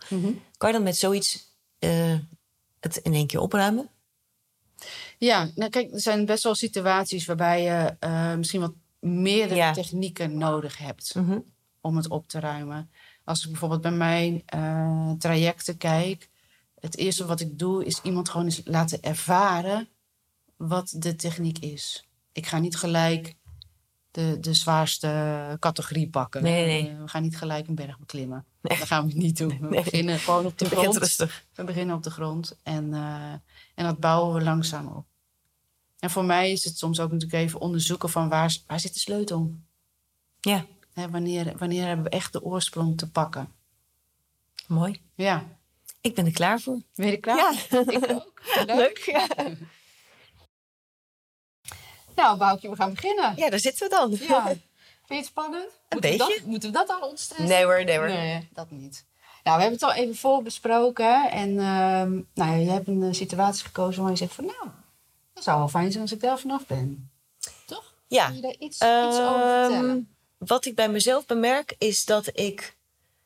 [0.56, 1.44] Kan je dan met zoiets
[1.78, 2.14] eh,
[2.80, 3.88] het in één keer opruimen?
[5.18, 9.72] Ja, nou kijk, er zijn best wel situaties waarbij je eh, misschien wat meerdere Ja.
[9.72, 11.14] technieken nodig hebt.
[11.14, 11.38] Mhm.
[11.80, 12.90] om het op te ruimen.
[13.24, 14.42] Als ik bijvoorbeeld bij mijn
[15.18, 16.28] trajecten kijk,
[16.84, 19.88] het eerste wat ik doe is iemand gewoon eens laten ervaren
[20.56, 22.08] wat de techniek is.
[22.32, 23.36] Ik ga niet gelijk
[24.10, 26.42] de, de zwaarste categorie pakken.
[26.42, 26.90] Nee, nee.
[26.90, 28.44] Eh, we gaan niet gelijk een berg beklimmen.
[28.60, 28.78] Nee.
[28.78, 29.58] Dat gaan we niet doen.
[29.60, 29.82] We Nee.
[29.82, 30.96] beginnen gewoon op de grond.
[30.96, 31.44] rustig.
[31.54, 33.32] We beginnen op de grond en, eh,
[33.74, 35.06] en dat bouwen we langzaam op.
[35.98, 39.00] En voor mij is het soms ook natuurlijk even onderzoeken van waar, waar zit de
[39.00, 39.54] sleutel?
[40.40, 43.48] Ja, Hè, wanneer, wanneer hebben we echt de oorsprong te pakken?
[44.66, 45.00] mooi.
[45.14, 45.44] Ja.
[46.04, 46.80] Ik ben er klaar voor.
[46.94, 47.36] Ben je er klaar?
[47.36, 47.80] Ja.
[47.86, 48.40] Ik ook.
[48.66, 48.98] Leuk.
[48.98, 49.26] Ja.
[52.14, 53.32] Nou, Boukje, we gaan beginnen.
[53.36, 54.10] ja, daar zitten we dan.
[54.28, 54.44] Ja.
[54.46, 54.60] Vind
[55.06, 55.70] je het spannend?
[55.88, 56.26] Moeten beetje.
[56.26, 57.48] We dat, moeten we dat al ontstressen?
[57.48, 58.06] Nee hoor, nee hoor.
[58.06, 59.04] Nee, dat niet.
[59.42, 61.30] Nou, we hebben het al even voorbesproken.
[61.30, 64.44] En ehm, nou ja, je hebt een eh, situatie gekozen waar je zegt van...
[64.44, 64.68] Nou,
[65.34, 67.10] dat zou wel fijn zijn als ik daar vanaf ben.
[67.66, 67.94] Toch?
[68.06, 68.26] Ja.
[68.26, 70.16] Kun je daar iets, iets over Ehm, vertellen?
[70.38, 72.76] wat ik bij mezelf bemerk is dat ik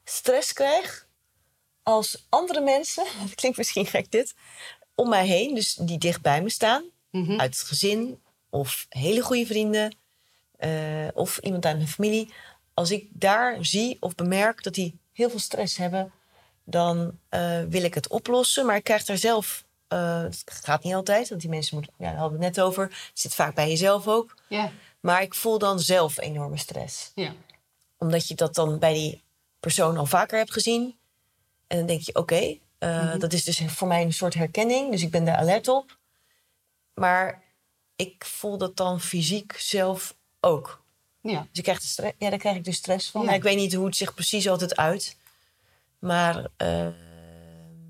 [0.05, 1.08] stress krijg
[1.93, 4.35] als andere mensen, het klinkt misschien gek dit,
[4.95, 7.41] om mij heen, dus die dicht bij me staan, Mhm.
[7.41, 8.21] uit het gezin
[8.51, 9.97] of hele goede vrienden
[10.57, 12.33] eh, of iemand uit mijn familie.
[12.75, 16.13] Als ik daar zie of bemerk dat die heel veel stress hebben,
[16.65, 18.67] dan eh, wil ik het oplossen.
[18.67, 22.05] Maar ik krijg daar zelf, eh, het gaat niet altijd, want die mensen moeten, ja,
[22.11, 24.35] daar hadden we het net over, het zit vaak bij jezelf ook.
[24.49, 24.71] Ja,
[25.01, 27.11] Maar ik voel dan zelf enorme stress.
[27.15, 27.35] ja.
[27.99, 29.23] Omdat je dat dan bij die
[29.61, 30.97] persoon al vaker hebt gezien.
[31.69, 33.19] En dan denk je, oké, eh, Mhm.
[33.19, 34.91] dat is dus voor mij een soort herkenning.
[34.91, 35.99] Dus ik ben daar alert op.
[36.95, 37.43] Maar
[37.97, 40.83] ik voel dat dan fysiek zelf ook.
[41.21, 41.41] ja.
[41.41, 43.25] Dus ik krijg de ja, daar krijg ik dus stress van.
[43.25, 43.33] Ja.
[43.33, 45.17] Ik weet niet hoe het zich precies altijd uit.
[45.99, 46.89] Maar eh,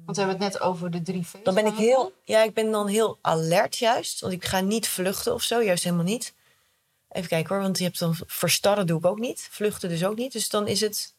[0.04, 2.54] Want we hebben het net over de drie V's dan ben ik heel, ja, ik
[2.54, 4.20] ben dan heel alert juist.
[4.20, 6.34] Want ik ga niet vluchten of zo, juist helemaal niet.
[7.08, 9.48] Even kijken hoor, want je hebt dan verstarren doe ik ook niet.
[9.50, 10.32] Vluchten dus ook niet.
[10.32, 11.14] Dus dan is het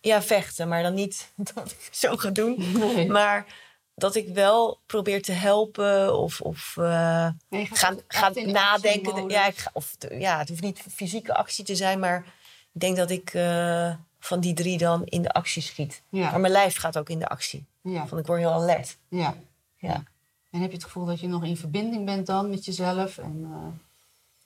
[0.00, 2.78] ja, vechten, maar dan niet dat ik zo ga doen.
[2.78, 3.08] Nee.
[3.08, 3.46] Maar
[3.94, 9.28] dat ik wel probeer te helpen of, of eh, Nee, gaan, gaan nadenken.
[9.28, 12.24] Ja, ik ga, of, ja, het hoeft niet fysieke actie te zijn, maar
[12.72, 16.02] ik denk dat ik eh, van die drie dan in de actie schiet.
[16.08, 16.30] Ja.
[16.30, 17.66] Maar mijn lijf gaat ook in de actie.
[17.82, 18.96] Ja, ik word heel alert.
[19.08, 19.34] ja.
[19.76, 20.02] Ja.
[20.50, 23.48] En heb je het gevoel dat je nog in verbinding bent dan met jezelf en
[23.52, 23.66] eh,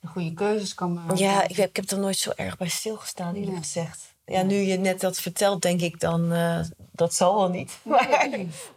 [0.00, 1.16] de goede keuzes kan maken?
[1.16, 3.62] Ja, ik heb, ik heb er nooit zo erg bij stilgestaan, eerlijk Nee.
[3.62, 4.13] gezegd.
[4.27, 6.61] Ja, nu je net dat vertelt, denk ik dan, eh,
[6.93, 7.79] dat zal wel niet.
[7.83, 8.29] Maar,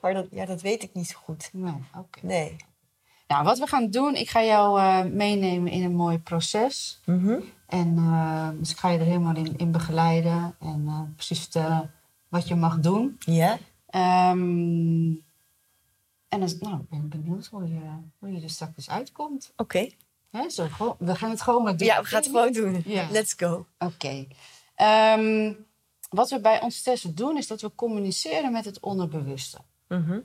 [0.02, 1.50] maar dat, ja, dat weet ik niet zo goed.
[1.54, 2.20] Nee, oké.
[2.22, 2.56] Nee.
[3.28, 7.02] Nou, wat we gaan doen, ik ga jou eh, meenemen in een mooi proces.
[7.06, 7.40] Mhm.
[7.68, 11.92] En eh, dus ik ga je er helemaal in, in begeleiden en precies vertellen
[12.28, 13.16] wat je mag doen.
[13.20, 13.58] Ja?
[13.88, 15.14] Ehm,
[16.30, 17.82] en dan, nou, ik ben benieuwd hoe je,
[18.20, 19.54] hoe je er straks uitkomt.
[19.56, 19.90] Oké.
[20.30, 20.68] Hè, zo,
[21.00, 21.88] we gaan het gewoon maar doen.
[21.88, 22.84] Ja, we gaan het gewoon doen.
[23.12, 23.66] Let's go.
[23.78, 24.28] Oké.
[24.78, 25.54] Ehm,
[26.10, 29.58] wat we bij ons testen doen, is dat we communiceren met het onderbewuste.
[29.88, 30.20] Mhm.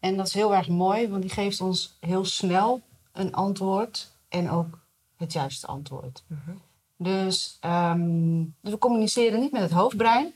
[0.00, 2.80] En dat is heel erg mooi, want die geeft ons heel snel
[3.12, 4.78] een antwoord en ook
[5.16, 6.24] het juiste antwoord.
[6.96, 10.32] Dus ehm, we communiceren niet met het hoofdbrein,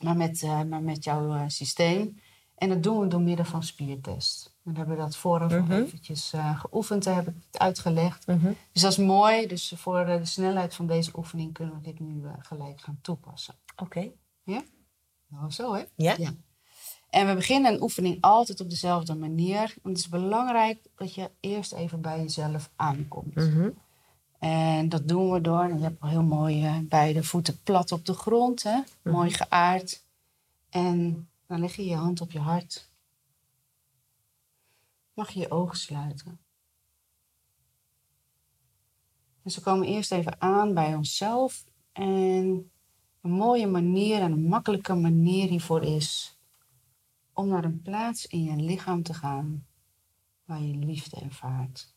[0.00, 2.20] maar met, eh, maar met jouw eh, systeem.
[2.54, 4.54] En dat doen we door middel van spiertest.
[4.72, 5.72] We hebben dat vooraf al Mhm.
[5.72, 8.26] eventjes eh, geoefend, daar heb ik het uitgelegd.
[8.26, 8.52] Mhm.
[8.72, 9.46] Dus dat is mooi.
[9.46, 12.98] Dus voor eh, de snelheid van deze oefening kunnen we dit nu eh, gelijk gaan
[13.02, 13.54] toepassen.
[13.76, 14.10] Oké.
[15.28, 15.82] Nou, zo hè?
[15.94, 16.16] Ja?
[17.10, 19.58] En we beginnen een oefening altijd op dezelfde manier.
[19.82, 23.34] Want het is belangrijk dat je eerst even bij jezelf aankomt.
[23.34, 23.68] Mhm.
[24.38, 27.92] En dat doen we door, en je hebt al heel mooi eh, beide voeten plat
[27.92, 28.80] op de grond, hè?
[29.02, 30.02] mooi geaard.
[30.70, 32.88] En dan leg je je hand op je hart.
[35.20, 36.40] Mag je je ogen sluiten.
[39.42, 41.64] Dus we komen eerst even aan bij onszelf.
[41.92, 42.70] En
[43.20, 46.38] een mooie manier en een makkelijke manier hiervoor is
[47.32, 49.66] om naar een plaats in je lichaam te gaan
[50.44, 51.94] waar je liefde ervaart.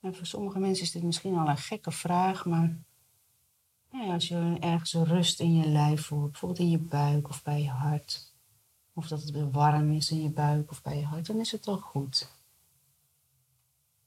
[0.00, 2.78] En voor sommige mensen is dit misschien al een gekke vraag, maar
[3.90, 7.42] nou ja, als je ergens rust in je lijf voelt, bijvoorbeeld in je buik of
[7.42, 8.31] bij je hart,
[8.92, 11.52] of dat het weer warm is in je buik of bij je hart, dan is
[11.52, 12.30] het al goed.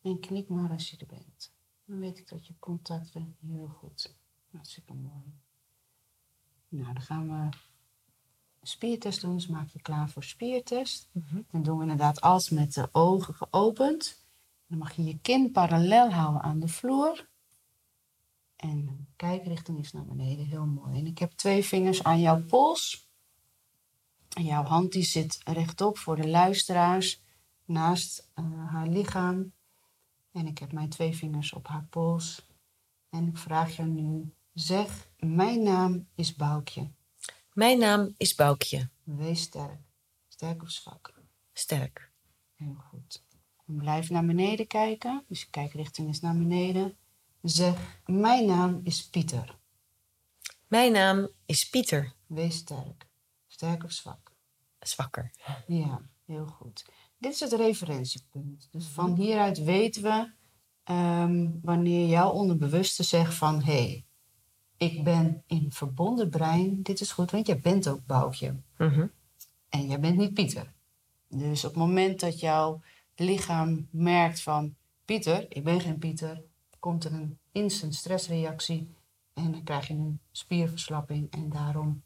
[0.01, 1.53] En knik maar als je er bent.
[1.85, 3.35] Dan weet ik dat je contact bent.
[3.39, 4.15] Heel goed.
[4.51, 5.33] Hartstikke mooi.
[6.67, 7.53] Nou, dan gaan we een
[8.61, 9.35] spiertest doen.
[9.35, 11.09] Dus maak je klaar voor spiertest.
[11.51, 14.25] Dan doen we inderdaad alles met de ogen geopend.
[14.67, 17.29] Dan mag je je kin parallel houden aan de vloer.
[18.55, 20.45] En kijkrichting is naar beneden.
[20.45, 20.99] Heel mooi.
[20.99, 23.04] En ik heb twee vingers aan jouw pols.
[24.35, 27.21] En jouw hand die zit rechtop voor de luisteraars.
[27.65, 29.53] Naast eh, haar lichaam.
[30.31, 32.45] En ik heb mijn twee vingers op haar pols.
[33.09, 34.33] En ik vraag jou nu.
[34.53, 36.91] Zeg, mijn naam is Boukje.
[37.53, 38.89] Mijn naam is Boukje.
[39.03, 39.79] Wees sterk.
[40.27, 41.13] Sterk of zwak.
[41.53, 42.11] Sterk.
[42.55, 43.23] Heel goed.
[43.67, 45.23] En blijf naar beneden kijken.
[45.27, 46.97] Dus je kijkrichting is naar beneden.
[47.41, 49.57] Zeg, mijn naam is Pieter.
[50.67, 52.13] Mijn naam is Pieter.
[52.27, 53.07] Wees sterk.
[53.47, 54.24] Sterk of zwak.
[54.87, 55.31] Zwakker.
[55.67, 56.85] Ja, heel goed.
[57.17, 58.67] Dit is het referentiepunt.
[58.71, 60.31] Dus van hieruit weten we
[60.83, 63.63] ehm, wanneer jouw onderbewuste zegt van...
[63.63, 64.05] hé, hey,
[64.77, 66.83] ik ben in verbonden brein.
[66.83, 68.61] Dit is goed, want jij bent ook Boukje.
[68.77, 69.07] Mhm.
[69.69, 70.73] En jij bent niet Pieter.
[71.27, 72.81] Dus op het moment dat jouw
[73.15, 74.75] lichaam merkt van...
[75.05, 76.43] Pieter, ik ben geen Pieter...
[76.79, 78.95] komt er een instant stressreactie...
[79.33, 81.31] en dan krijg je een spierverslapping...
[81.31, 82.03] en daarom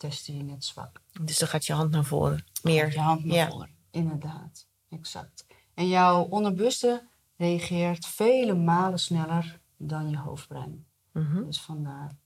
[0.00, 1.00] testen je net zwak.
[1.20, 2.44] Dus dan gaat je hand naar voren.
[2.62, 2.92] Meer.
[2.92, 3.48] Je hand naar Ja.
[3.48, 3.70] voren.
[3.90, 5.46] Inderdaad, exact.
[5.74, 10.86] En jouw onderbewuste reageert vele malen sneller dan je hoofdbrein.
[11.12, 11.44] Mhm.
[11.44, 12.16] Dus vandaar.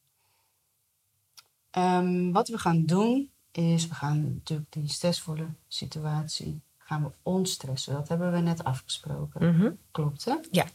[1.71, 7.93] Ehm, wat we gaan doen is, we gaan natuurlijk die stressvolle situatie gaan we ontstressen.
[7.95, 9.57] Dat hebben we net afgesproken.
[9.57, 9.71] Mhm.
[9.91, 10.35] Klopt, hè?
[10.51, 10.67] Ja.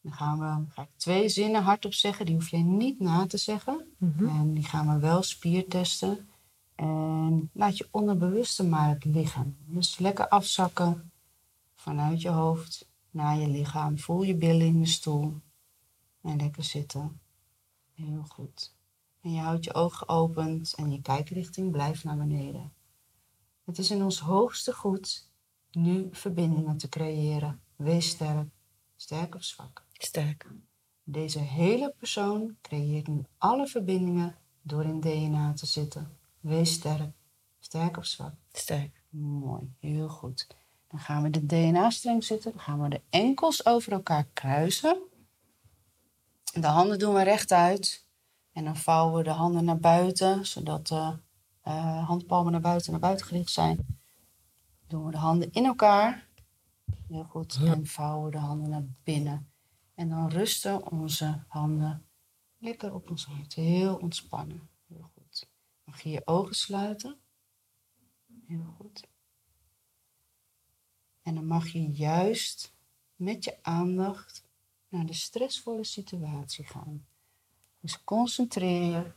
[0.00, 2.26] Dan gaan we, ga ik twee zinnen hardop zeggen.
[2.26, 3.94] Die hoef jij niet na te zeggen.
[3.98, 4.28] Mhm.
[4.28, 6.28] En die gaan we wel spiertesten.
[6.74, 9.56] En laat je onderbewuste maar het liggen.
[9.66, 11.12] Dus lekker afzakken
[11.74, 13.98] vanuit je hoofd naar je lichaam.
[13.98, 15.40] Voel je billen in de stoel.
[16.22, 17.20] En lekker zitten.
[17.92, 18.74] Heel goed.
[19.20, 22.72] En je houdt je ogen geopend en je kijkrichting blijft naar beneden.
[23.64, 25.28] Het is in ons hoogste goed
[25.70, 27.60] nu verbindingen te creëren.
[27.76, 28.48] Wees sterk,
[28.96, 29.86] sterk of zwak.
[30.02, 30.46] Sterk.
[31.04, 36.16] Deze hele persoon creëert nu alle verbindingen door in DNA te zitten.
[36.40, 37.10] Wees sterk,
[37.58, 38.34] sterk of zwak.
[38.52, 39.02] Sterk.
[39.08, 40.46] Mooi, heel goed.
[40.88, 42.50] Dan gaan we de DNA-streng zitten.
[42.50, 45.02] Dan gaan we de enkels over elkaar kruisen.
[46.52, 48.06] De handen doen we rechtuit.
[48.52, 51.18] En dan vouwen we de handen naar buiten, zodat de
[51.60, 53.86] eh, handpalmen naar buiten, naar buiten gericht zijn.
[54.86, 56.28] Doen we de handen in elkaar.
[57.08, 57.58] Heel goed.
[57.64, 59.49] En vouwen we de handen naar binnen.
[60.00, 62.06] En dan rusten onze handen
[62.58, 63.54] lekker op ons hart.
[63.54, 64.68] Heel ontspannen.
[64.86, 65.48] Heel goed.
[65.84, 67.20] Mag je je ogen sluiten.
[68.46, 69.08] Heel goed.
[71.22, 72.74] En dan mag je juist
[73.16, 74.44] met je aandacht
[74.88, 77.06] naar de stressvolle situatie gaan.
[77.80, 79.12] Dus concentreer je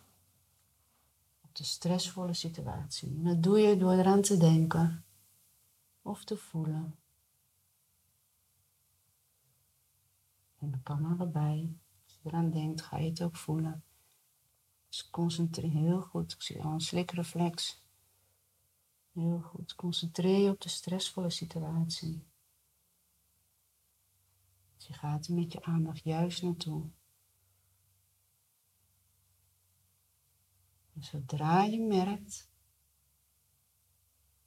[1.42, 3.10] op de stressvolle situatie.
[3.10, 5.06] En dat doe je door eraan te denken
[6.02, 7.03] of te voelen.
[10.64, 11.80] En dat kan allebei.
[12.04, 13.84] Als je eraan denkt, ga je het ook voelen.
[14.88, 16.32] Dus concentreer heel goed.
[16.32, 17.84] Ik zie al een slikreflex.
[19.12, 19.76] Heel goed.
[19.76, 22.24] Concentreer je op de stressvolle situatie.
[24.76, 26.90] Dus je gaat er met je aandacht juist naartoe.
[30.94, 32.50] En zodra je merkt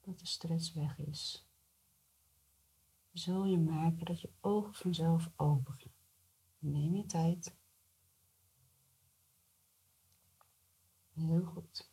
[0.01, 1.45] dat de stress weg is,
[3.11, 5.96] zul je merken dat je ogen vanzelf open gaan.
[6.59, 7.55] Neem je tijd.
[11.13, 11.89] Heel goed.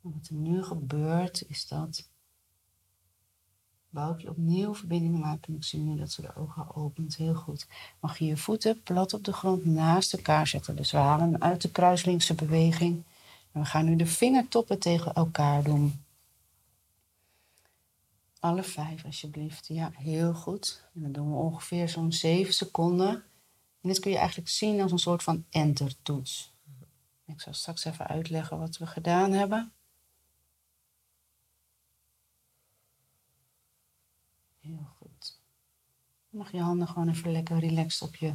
[0.00, 2.08] Wat er nu gebeurt is dat
[3.94, 5.46] Boukje opnieuw verbindingen maakt.
[5.46, 7.16] En ik zie nu dat ze de ogen opent.
[7.16, 7.66] Heel goed.
[8.00, 10.76] Mag je je voeten plat op de grond naast elkaar zetten.
[10.76, 13.02] Dus we halen hem uit de kruislinkse beweging.
[13.52, 16.03] En we gaan nu de vingertoppen tegen elkaar doen.
[18.44, 19.66] Alle vijf, alsjeblieft.
[19.66, 20.88] Ja, heel goed.
[20.94, 23.10] En dan doen we ongeveer zo'n zeven seconden.
[23.80, 26.52] En dit kun je eigenlijk zien als een soort van enter-toets.
[27.26, 29.72] Ik zal straks even uitleggen wat we gedaan hebben.
[34.60, 35.40] Heel goed.
[36.30, 38.34] Dan mag je handen gewoon even lekker relaxed op je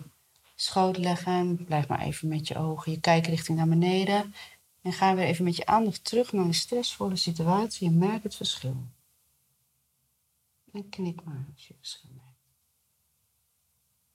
[0.55, 1.33] schoot leggen.
[1.33, 4.33] En blijf maar even met je ogen, je kijkrichting naar beneden.
[4.81, 7.89] En ga weer even met je aandacht terug naar een stressvolle situatie.
[7.89, 8.87] Je merkt het verschil.
[10.71, 12.53] En knik maar als je verschil merkt.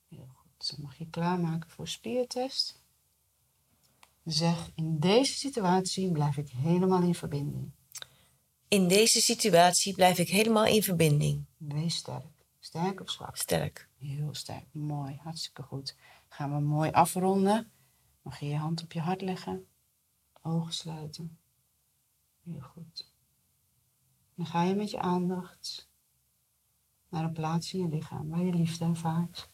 [0.07, 0.69] Heel goed.
[0.69, 2.83] Dan mag je klaarmaken voor spiertest.
[4.23, 7.71] Zeg, in deze situatie blijf ik helemaal in verbinding.
[8.67, 11.45] In deze situatie blijf ik helemaal in verbinding.
[11.57, 12.45] Wees sterk.
[12.59, 13.37] Sterk of zwak?
[13.37, 13.89] Sterk.
[13.97, 14.65] Heel sterk.
[14.71, 15.19] Mooi.
[15.23, 15.95] Hartstikke goed.
[16.29, 17.71] Gaan we mooi afronden.
[18.21, 19.67] Mag je je hand op je hart leggen.
[20.41, 21.37] Ogen sluiten.
[22.43, 23.11] Heel goed.
[24.35, 25.89] Dan ga je met je aandacht
[27.15, 29.49] naar een plaats in je lichaam waar je liefde ervaart.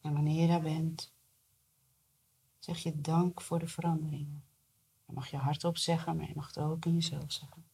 [0.00, 1.14] En wanneer je daar bent,
[2.58, 4.44] zeg je dank voor de veranderingen.
[5.06, 7.64] Je mag je hardop zeggen, maar je mag het ook in jezelf zeggen.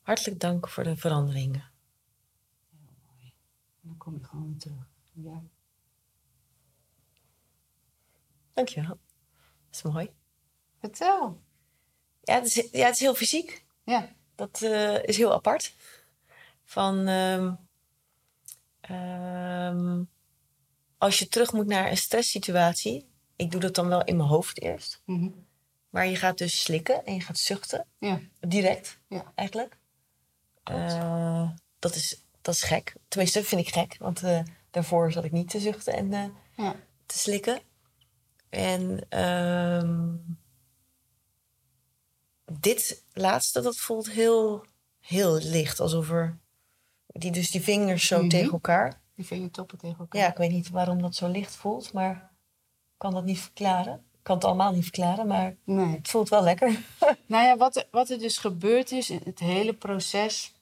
[0.00, 1.70] Hartelijk dank voor de veranderingen.
[3.80, 4.88] En dan kom je gewoon weer terug.
[5.12, 5.42] Ja.
[8.52, 8.98] Dankjewel.
[9.68, 10.10] Dat is mooi.
[10.78, 11.45] Vertel.
[12.26, 13.64] Ja, het is, ja, het is heel fysiek.
[13.84, 14.08] Ja.
[14.34, 15.72] Dat eh, is heel apart.
[16.64, 17.54] Van ehm,
[18.80, 20.02] ehm,
[20.98, 23.08] als je terug moet naar een stresssituatie.
[23.36, 25.02] Ik doe dat dan wel in mijn hoofd eerst.
[25.04, 25.28] Mhm.
[25.90, 27.86] Maar je gaat dus slikken en je gaat zuchten.
[27.98, 28.20] Ja.
[28.40, 29.32] Direct, Ja.
[29.34, 29.76] eigenlijk.
[30.62, 32.94] Eh, dat, is, dat is gek.
[33.08, 33.96] Tenminste, vind ik gek.
[33.98, 36.74] Want eh, daarvoor zat ik niet te zuchten en Ja.
[37.06, 37.60] te slikken.
[38.48, 40.14] En ehm,
[42.52, 44.64] dit laatste, dat voelt heel,
[45.00, 45.80] heel licht.
[45.80, 46.38] Alsof er...
[47.06, 48.28] Die, dus die vingers zo Mhm.
[48.28, 49.00] tegen elkaar.
[49.14, 50.20] Die vingertoppen tegen elkaar.
[50.20, 52.14] Ja, ik weet niet waarom dat zo licht voelt, maar
[52.92, 54.04] ik kan dat niet verklaren.
[54.22, 55.96] kan het allemaal niet verklaren, maar Nee.
[55.96, 56.80] het voelt wel lekker.
[57.26, 60.54] Nou ja, wat er, wat er dus gebeurd is in het hele proces,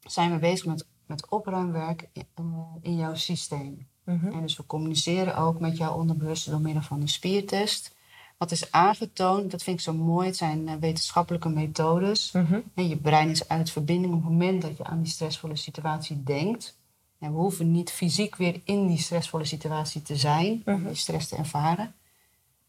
[0.00, 2.44] zijn we bezig met, met opruimwerk in, eh,
[2.80, 3.88] in jouw systeem.
[4.04, 4.32] Mhm.
[4.32, 7.94] En dus we communiceren ook met jouw onderbewuste door middel van een spiertest.
[8.40, 12.32] Wat is aangetoond, dat vind ik zo mooi, het zijn eh, wetenschappelijke methodes.
[12.32, 12.60] Mhm.
[12.74, 16.22] En je brein is uit verbinding op het moment dat je aan die stressvolle situatie
[16.22, 16.78] denkt.
[17.18, 20.86] En we hoeven niet fysiek weer in die stressvolle situatie te zijn, om Mhm.
[20.86, 21.94] die stress te ervaren.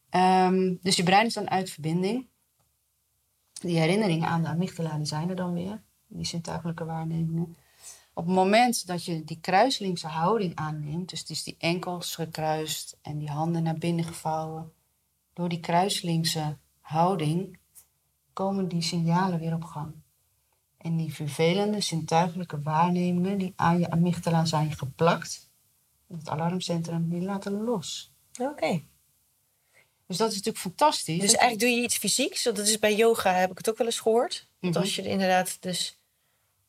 [0.10, 2.28] Ehm, dus je brein is dan uit verbinding.
[3.62, 7.56] Die herinneringen aan de amygdala die zijn er dan weer, die zintuigelijke waarnemingen.
[8.14, 13.30] Op het moment dat je die kruislinkse houding aanneemt, dus die enkels gekruist en die
[13.30, 14.72] handen naar binnen gevouwen,
[15.34, 17.60] door die kruislinkse houding
[18.34, 19.94] komen die signalen weer op gang.
[20.78, 25.50] En die vervelende zintuigelijke waarnemingen die aan je amygdala zijn geplakt,
[26.08, 28.14] in het alarmcentrum, die laten los.
[28.40, 28.82] Oké.
[30.08, 31.20] Dus dat is natuurlijk fantastisch.
[31.20, 32.44] Dus eigenlijk doe je iets fysieks.
[32.44, 34.48] Dat is bij yoga heb ik het ook wel eens gehoord.
[34.60, 34.84] Want Mhm.
[34.84, 36.00] als je inderdaad dus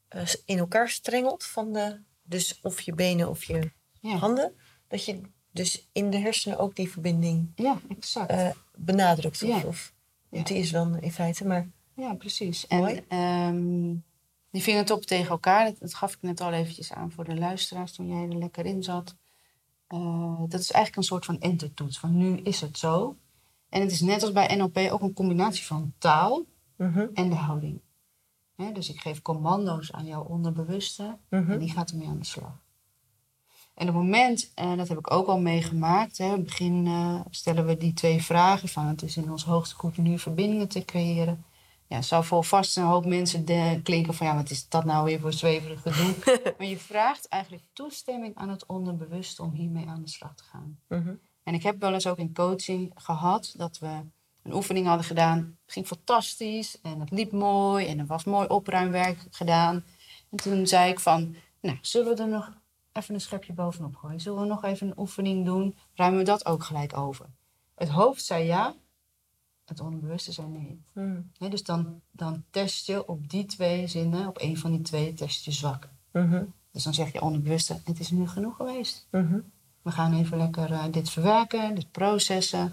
[0.08, 2.00] eh, in elkaar strengelt van de...
[2.22, 4.16] Dus of je benen of je ja.
[4.16, 4.56] handen.
[4.88, 5.20] Dat je
[5.52, 8.30] dus in de hersenen ook die verbinding ja, exact.
[8.30, 9.42] eh, benadrukt.
[9.42, 9.62] Of, Ja.
[9.66, 9.92] of
[10.28, 10.42] Ja.
[10.42, 11.68] die is wel in feite, maar...
[11.94, 12.66] Ja, precies.
[12.66, 12.94] Mooi.
[12.94, 13.94] En ehm,
[14.50, 17.92] die vingertoppen tegen elkaar, dat, dat gaf ik net al eventjes aan voor de luisteraars
[17.92, 19.16] toen jij er lekker in zat.
[19.86, 23.16] Eh, dat is eigenlijk een soort van entertoets, van nu is het zo.
[23.68, 26.44] En het is net als bij NLP ook een combinatie van taal
[26.76, 27.80] Mhm, en de houding.
[28.72, 31.50] Dus ik geef commando's aan jouw onderbewuste mhm.
[31.50, 32.60] en die gaat ermee aan de slag.
[33.74, 36.86] En op het moment, en dat heb ik ook al meegemaakt, hè, in het begin
[36.86, 40.68] eh, stellen we die twee vragen van het is in ons hoogste goed nu verbindingen
[40.68, 41.44] te creëren.
[41.86, 44.84] Ja, het zou voor vast een hoop mensen de- klinken van ja, wat is dat
[44.84, 46.14] nou weer voor zweverig gedoe?
[46.58, 50.78] maar je vraagt eigenlijk toestemming aan het onderbewuste om hiermee aan de slag te gaan.
[50.88, 51.14] Mhm.
[51.42, 54.00] En ik heb wel eens ook in coaching gehad dat we
[54.42, 55.36] een oefening hadden gedaan.
[55.64, 59.84] Het ging fantastisch en het liep mooi en er was mooi opruimwerk gedaan.
[60.30, 62.50] En toen zei ik van, nou, zullen we er nog
[62.92, 64.20] even een schepje bovenop gooien?
[64.20, 65.76] Zullen we nog even een oefening doen?
[65.94, 67.26] Ruimen we dat ook gelijk over?
[67.74, 68.74] Het hoofd zei ja,
[69.64, 70.82] het onderbewuste zei nee.
[71.38, 75.14] Hè, dus dan, dan test je op die twee zinnen, op een van die twee
[75.14, 75.88] test je zwak.
[76.12, 76.44] Mhm.
[76.70, 79.06] Dus dan zeg je onderbewuste, het is nu genoeg geweest.
[79.10, 79.40] Mhm.
[79.82, 82.72] We gaan even lekker eh, dit verwerken, dit processen.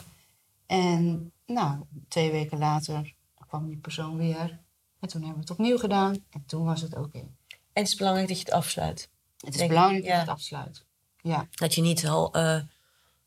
[0.65, 3.13] En nou, twee weken later
[3.49, 4.59] kwam die persoon weer.
[4.99, 6.15] En toen hebben we het opnieuw gedaan.
[6.30, 7.17] En toen was het oké.
[7.17, 7.30] En
[7.74, 9.09] het is belangrijk dat je het afsluit.
[9.46, 10.86] Het is belangrijk dat je het afsluit.
[11.22, 12.60] Ja, Dat je niet al, eh,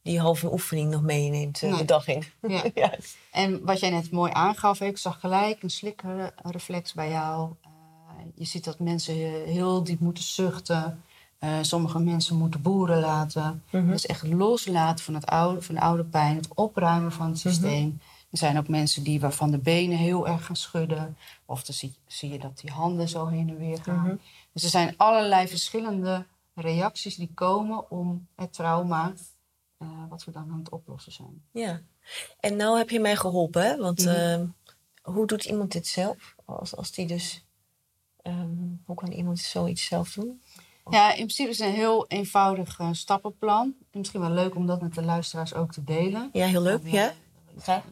[0.03, 1.77] die halve oefening nog meeneemt Nee.
[1.77, 2.25] de dag in.
[2.49, 2.63] ja.
[2.75, 2.95] ja.
[3.31, 7.51] En wat jij net mooi aangaf, ik zag gelijk een slikreflex bij jou.
[7.63, 7.71] Eh,
[8.35, 11.03] je ziet dat mensen heel diep moeten zuchten.
[11.63, 13.63] Sommige mensen moeten boeren laten.
[13.71, 13.91] Mhm.
[13.91, 18.01] Dus echt loslaten van, het oude, van de oude pijn, het opruimen van het systeem.
[18.33, 21.17] Er zijn ook mensen die waarvan de benen heel erg gaan schudden.
[21.47, 24.07] Of dan zie, zie je dat die handen zo heen en weer gaan.
[24.07, 24.17] Mhm.
[24.53, 29.13] Dus er zijn allerlei verschillende reacties die komen om het trauma,
[29.79, 31.43] eh, wat we dan aan het oplossen zijn.
[31.53, 31.81] Ja.
[32.41, 33.77] En nou heb je mij geholpen, hè?
[33.77, 34.09] Want Mhm.
[34.15, 34.47] ehm,
[35.03, 36.35] hoe doet iemand dit zelf?
[36.45, 37.45] Als, als die dus...
[38.23, 38.49] ehm,
[38.85, 40.43] hoe kan iemand zoiets zelf doen?
[40.91, 43.75] Ja, in principe is het een heel eenvoudig eh, stappenplan.
[43.93, 46.31] Misschien wel leuk om dat met de luisteraars ook te delen.
[46.33, 46.83] Ja, heel leuk.
[46.83, 47.13] Dan, Ja?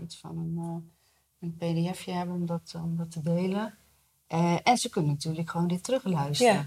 [0.02, 3.74] Iets- van een, eh, een pdfje hebben om dat, om dat te delen.
[4.26, 6.54] Eh, en ze kunnen natuurlijk gewoon dit terugluisteren.
[6.54, 6.66] Ja.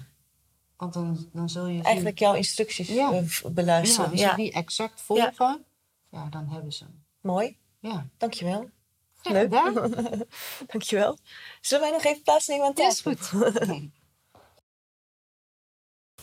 [0.77, 3.11] Want dan, dan zul je Eigenlijk jouw instructies Ja.
[3.11, 4.09] eh, v- ja, beluisteren.
[4.11, 5.65] als Ja, ze die exact volgen,
[6.09, 6.27] ja.
[6.29, 7.03] dan hebben ze hem.
[7.21, 7.57] mooi.
[7.79, 8.69] Ja, Dankjewel.
[9.23, 9.51] Leuk.
[10.71, 11.17] Dankjewel.
[11.61, 13.11] Zullen wij nog even plaatsnemen aan Ja, tafel?
[13.11, 13.41] is goed.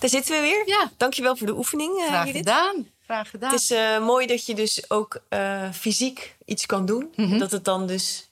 [0.01, 0.69] Daar zitten we weer.
[0.69, 2.37] Ja, Dankjewel voor de oefening, graag Judith.
[2.49, 2.87] gedaan.
[3.11, 3.51] Graag gedaan.
[3.51, 7.13] Het is eh, mooi dat je dus ook eh, fysiek iets kan doen.
[7.17, 7.39] Mhm.
[7.39, 8.31] Dat het dan dus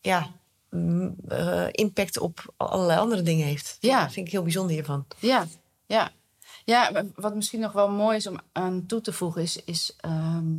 [0.00, 0.30] ja,
[0.70, 3.76] mm, eh, impact op allerlei andere dingen heeft.
[3.80, 4.02] Ja.
[4.02, 5.06] Dat vind ik heel bijzonder hiervan.
[5.18, 5.46] Ja,
[5.86, 6.10] ja.
[6.64, 10.54] Ja, wat misschien nog wel mooi is om aan toe te voegen, is, is ehm,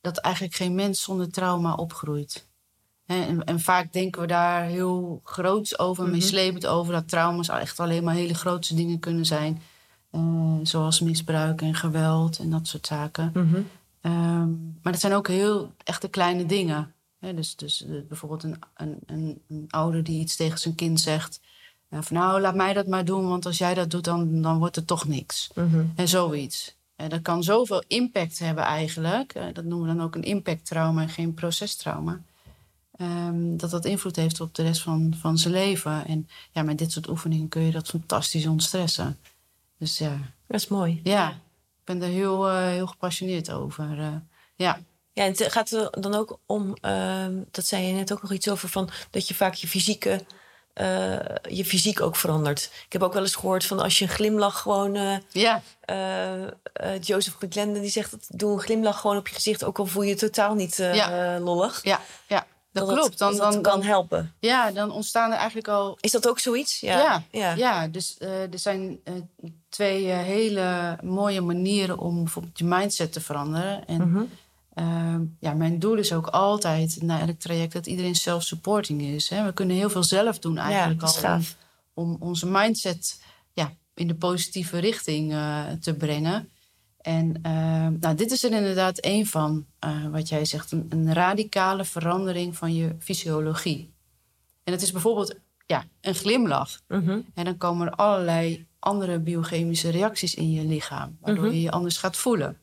[0.00, 2.46] dat eigenlijk geen mens zonder trauma opgroeit.
[3.06, 6.12] En, en vaak denken we daar heel groots over, Mhm.
[6.12, 9.62] meeslepend over, dat trauma's echt alleen maar hele grootse dingen kunnen zijn.
[10.10, 13.30] Eh, zoals misbruik en geweld en dat soort zaken.
[14.00, 14.48] Ehm,
[14.82, 16.92] maar dat zijn ook heel echte kleine dingen.
[17.34, 21.40] Dus dus eh, bijvoorbeeld een, een, een, een ouder die iets tegen zijn kind zegt.
[21.88, 24.58] eh, van nou, laat mij dat maar doen, want als jij dat doet, dan, dan
[24.58, 25.50] wordt het toch niks.
[25.54, 25.84] Mhm.
[25.94, 26.76] En zoiets.
[27.08, 29.34] Dat kan zoveel impact hebben eigenlijk.
[29.52, 32.20] dat noemen we dan ook een impacttrauma en geen procestrauma.
[32.96, 36.06] Ehm, dat dat invloed heeft op de rest van, van zijn leven.
[36.06, 39.18] En ja, met dit soort oefeningen kun je dat fantastisch ontstressen.
[39.78, 40.18] Dus ja,
[40.48, 41.00] Dat is mooi.
[41.04, 43.98] ja ik ben er heel, eh, heel gepassioneerd over.
[43.98, 44.06] eh,
[44.54, 44.78] ja.
[45.12, 48.32] Ja, en het gaat er dan ook om, ehm, dat zei je net ook nog
[48.32, 50.24] iets over, van dat je vaak je fysieke,
[50.74, 52.70] eh, je fysiek ook verandert.
[52.86, 54.94] Ik heb ook wel eens gehoord van als je een glimlach gewoon.
[54.94, 56.50] eh, Ja, eh, eh,
[57.00, 60.08] Joseph McGlendon die zegt doe een glimlach gewoon op je gezicht, ook al voel je
[60.08, 61.38] je totaal niet eh, Ja.
[61.38, 61.80] lollig.
[61.84, 62.46] ja, ja.
[62.78, 63.18] Dat, klopt.
[63.18, 64.32] Dan, dat dan, kan helpen.
[64.40, 66.80] ja, dan ontstaan er eigenlijk al Is dat ook zoiets?
[66.80, 66.98] Ja.
[66.98, 67.54] Ja, ja.
[67.54, 67.88] ja.
[67.88, 69.14] dus eh, er zijn eh,
[69.68, 73.86] twee eh, hele mooie manieren om bijvoorbeeld je mindset te veranderen.
[73.86, 74.22] En Mhm.
[74.74, 79.28] ehm, ja, mijn doel is ook altijd na elk traject dat iedereen self-supporting is.
[79.28, 79.44] Hè.
[79.44, 81.44] We kunnen heel veel zelf doen eigenlijk al om,
[81.94, 83.20] om onze mindset
[83.52, 85.30] ja, in de positieve richting
[85.80, 86.48] te brengen.
[86.98, 91.12] En ehm, nou, dit is er inderdaad een van, eh, wat jij zegt, een, een
[91.12, 93.92] radicale verandering van je fysiologie.
[94.64, 95.34] En het is bijvoorbeeld
[95.66, 96.80] ja, een glimlach.
[96.88, 97.20] Mhm.
[97.34, 101.54] En dan komen er allerlei andere biochemische reacties in je lichaam, waardoor Mhm.
[101.54, 102.58] je je anders gaat voelen.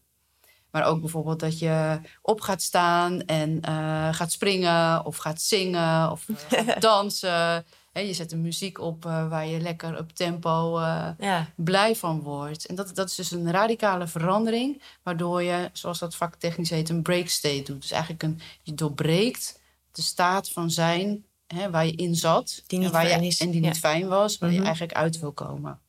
[0.72, 6.12] Maar ook bijvoorbeeld dat je op gaat staan en eh, gaat springen of gaat zingen
[6.12, 7.66] of eh, dansen.
[7.96, 11.50] Hè, je zet een muziek op eh, waar je lekker op tempo eh, Ja.
[11.56, 12.66] blij van wordt.
[12.66, 17.02] En dat, dat is dus een radicale verandering, waardoor je, zoals dat vaktechnisch heet, een
[17.02, 17.82] break state doet.
[17.82, 22.64] Dus eigenlijk een, je doorbreekt de staat van zijn hè, waar je in zat.
[22.68, 23.68] Die niet en, waar je, is, en die ja.
[23.68, 24.58] niet fijn was, waar Mhm.
[24.60, 25.80] je eigenlijk uit wil komen.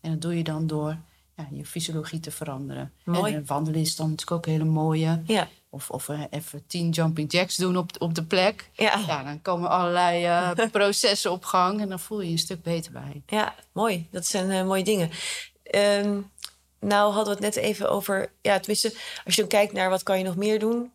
[0.00, 0.96] En dat doe je dan door
[1.36, 2.92] ja, je fysiologie te veranderen.
[3.04, 3.34] Mooi.
[3.34, 5.22] En wandelen is dan natuurlijk ook een hele mooie.
[5.26, 5.48] Ja.
[5.70, 8.70] Of, of eh, even tien jumping jacks doen op, op de plek.
[8.72, 9.04] Ja.
[9.06, 12.62] Ja, dan komen allerlei eh, processen op gang en dan voel je je een stuk
[12.62, 13.22] beter bij.
[13.26, 14.08] Ja, mooi.
[14.10, 15.10] Dat zijn eh, mooie dingen.
[15.62, 16.20] Ehm,
[16.80, 18.32] nou hadden we het net even over...
[18.42, 18.94] Ja, tenminste,
[19.24, 20.92] als je dan kijkt naar wat kan je nog meer doen.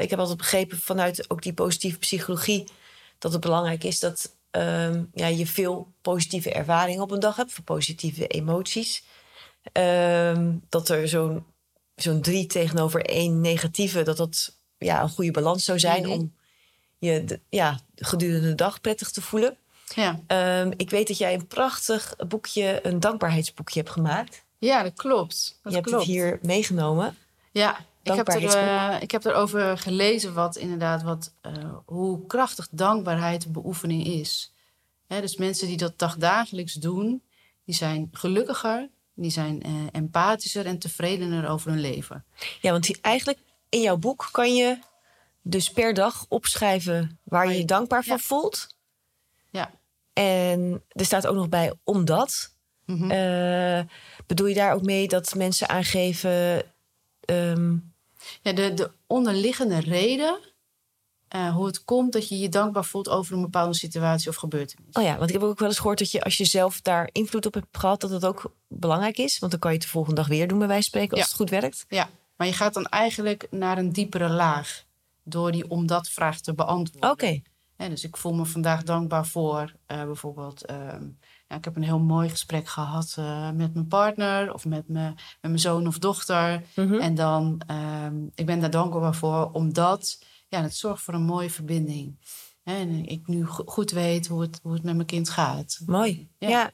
[0.00, 2.64] Ik heb altijd begrepen vanuit ook die positieve psychologie...
[3.18, 7.52] dat het belangrijk is dat ehm, ja, je veel positieve ervaringen op een dag hebt.
[7.52, 9.04] Voor positieve emoties.
[9.72, 11.44] Ehm, dat er zo'n
[12.02, 14.02] zo'n drie tegenover één negatieve...
[14.02, 16.02] dat dat ja, een goede balans zou zijn...
[16.02, 16.10] Mhm.
[16.10, 16.34] om
[16.98, 19.56] je de- ja, gedurende de dag prettig te voelen.
[19.94, 20.20] Ja.
[20.26, 24.44] Ehm, ik weet dat jij een prachtig boekje, een dankbaarheidsboekje hebt gemaakt.
[24.58, 25.58] Ja, dat klopt.
[25.62, 26.06] Dat je hebt klopt.
[26.06, 27.16] het hier meegenomen.
[27.52, 31.52] Ja, ik heb, er, eh, ik heb erover gelezen wat inderdaad wat, eh,
[31.84, 34.52] hoe krachtig dankbaarheid een beoefening is.
[35.06, 37.22] Dus mensen die dat dagdagelijks doen,
[37.64, 38.88] die zijn gelukkiger,
[39.20, 42.24] die zijn eh, empathischer en tevredener over hun leven.
[42.60, 44.78] Ja, want die- eigenlijk in jouw boek kan je
[45.42, 48.22] dus per dag opschrijven waar je je dankbaar van Ja.
[48.22, 48.74] voelt.
[49.50, 49.70] Ja.
[50.12, 52.54] En er staat ook nog bij omdat.
[52.86, 53.80] Eh,
[54.26, 56.62] bedoel je daar ook mee dat mensen aangeven...
[57.20, 57.72] ehm,
[58.42, 60.38] Ja, de, de onderliggende reden
[61.30, 64.86] eh, hoe het komt dat je je dankbaar voelt over een bepaalde situatie of gebeurtenis.
[64.92, 67.08] oh ja, want ik heb ook wel eens gehoord dat je als je zelf daar
[67.12, 68.00] invloed op hebt gehad...
[68.00, 69.38] dat het ook belangrijk is.
[69.38, 71.20] Want dan kan je het de volgende dag weer doen bij wijze van spreken als
[71.20, 71.26] Ja.
[71.26, 71.84] het goed werkt.
[71.88, 74.84] Ja, maar je gaat dan eigenlijk naar een diepere laag
[75.22, 77.10] door die om dat vraag te beantwoorden.
[77.10, 77.40] Oké.
[77.88, 80.64] Dus ik voel me vandaag dankbaar voor eh, bijvoorbeeld.
[80.64, 81.04] ehm,
[81.48, 85.02] ja, ik heb een heel mooi gesprek gehad eh, met mijn partner of met, me,
[85.04, 86.62] met mijn zoon of dochter.
[86.74, 86.94] Mhm.
[86.94, 90.18] En dan, ehm, ik ben daar dankbaar voor, omdat
[90.50, 92.16] ja, het zorgt voor een mooie verbinding.
[92.62, 95.80] En ik nu go- goed weet hoe het, hoe het met mijn kind gaat.
[95.86, 96.28] Mooi.
[96.38, 96.48] Ja.
[96.48, 96.70] Ja.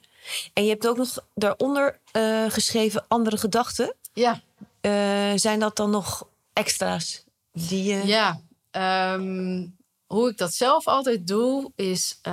[0.53, 3.95] En je hebt ook nog daaronder eh, geschreven andere gedachten.
[4.12, 4.41] Ja,
[4.81, 8.07] Eh, zijn dat dan nog extra's die je.
[8.07, 9.66] Ja, ehm,
[10.07, 12.18] hoe ik dat zelf altijd doe, is...
[12.22, 12.33] eh,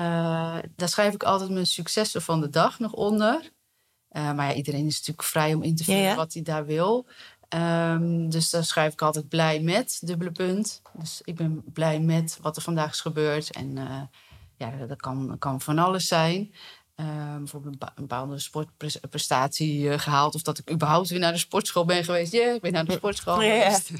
[0.76, 3.52] daar schrijf ik altijd mijn successen van de dag nog onder.
[4.10, 6.16] Maar ja, iedereen is natuurlijk vrij om in te vullen ja.
[6.16, 7.06] wat hij daar wil.
[7.54, 10.82] Ehm, dus daar schrijf ik altijd blij met, dubbele punt.
[10.94, 13.52] Dus ik ben blij met wat er vandaag is gebeurd.
[13.52, 14.02] En eh,
[14.58, 16.54] ja, dat kan, kan van alles zijn.
[16.96, 20.36] Ehm, bijvoorbeeld een bepa- een bepaalde sportprestatie eh, gehaald.
[20.36, 22.32] Of dat ik überhaupt weer naar de sportschool ben geweest.
[22.32, 23.92] Ja, ik ben naar de sportschool geweest.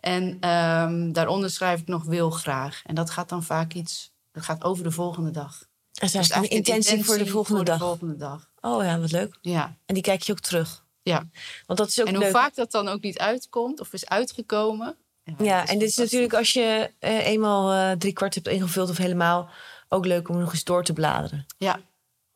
[0.00, 2.82] En ehm, daaronder schrijf ik nog wil graag.
[2.84, 4.12] En dat gaat dan vaak iets...
[4.32, 5.58] Dat gaat over de volgende dag.
[5.92, 7.78] Dat is Dus een intentie voor de volgende voor dag.
[7.78, 8.50] De volgende dag.
[8.60, 9.38] Oh ja, wat leuk.
[9.40, 10.84] Ja, En die kijk je ook terug.
[11.02, 11.28] Ja.
[11.66, 12.32] Want dat is ook En hoe leuk.
[12.32, 14.96] vaak dat dan ook niet uitkomt of is uitgekomen.
[15.38, 18.96] ja, en dit is natuurlijk als je eh, eenmaal eh drie kwart hebt ingevuld of
[18.96, 19.48] helemaal
[19.88, 21.46] ook leuk om nog eens door te bladeren.
[21.58, 21.74] Ja,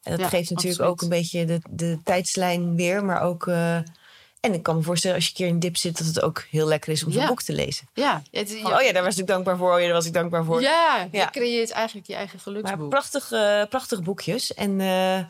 [0.02, 0.90] En dat Ja, geeft natuurlijk absoluut.
[0.92, 3.46] ook een beetje de, de tijdslijn weer, maar ook.
[3.46, 3.76] eh,
[4.40, 6.46] en ik kan me voorstellen als je een keer in dip zit, dat het ook
[6.50, 7.28] heel lekker is om zo'n Ja.
[7.28, 7.88] boek te lezen.
[7.94, 8.22] ja.
[8.30, 9.72] Het, oh ja, daar was ik dankbaar voor.
[9.74, 10.60] Oh ja, daar was ik dankbaar voor.
[10.60, 12.88] ja, je creëert eigenlijk je eigen Maar geluksboek.
[12.88, 14.54] prachtig, eh, prachtige boekjes.
[14.54, 15.20] En eh,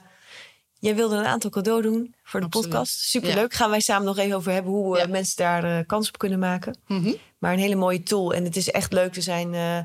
[0.78, 2.68] jij wilde een aantal cadeau doen voor de Absoluut.
[2.68, 2.98] podcast.
[2.98, 3.54] Superleuk.
[3.54, 5.10] Gaan wij samen nog even over hebben hoe eh, Ja.
[5.10, 6.78] mensen daar eh, kans op kunnen maken.
[6.86, 7.12] Mhm.
[7.38, 8.34] Maar een hele mooie tool.
[8.34, 9.16] En het is echt leuk.
[9.16, 9.78] Er zijn eh,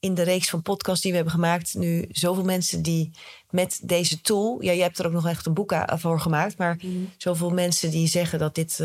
[0.00, 1.74] in de reeks van podcasts die we hebben gemaakt...
[1.74, 3.10] nu zoveel mensen die
[3.50, 4.62] met deze tool...
[4.62, 6.58] Ja, jij hebt er ook nog echt een boek voor gemaakt.
[6.58, 6.96] Maar Mhm.
[7.16, 8.78] zoveel mensen die zeggen dat dit...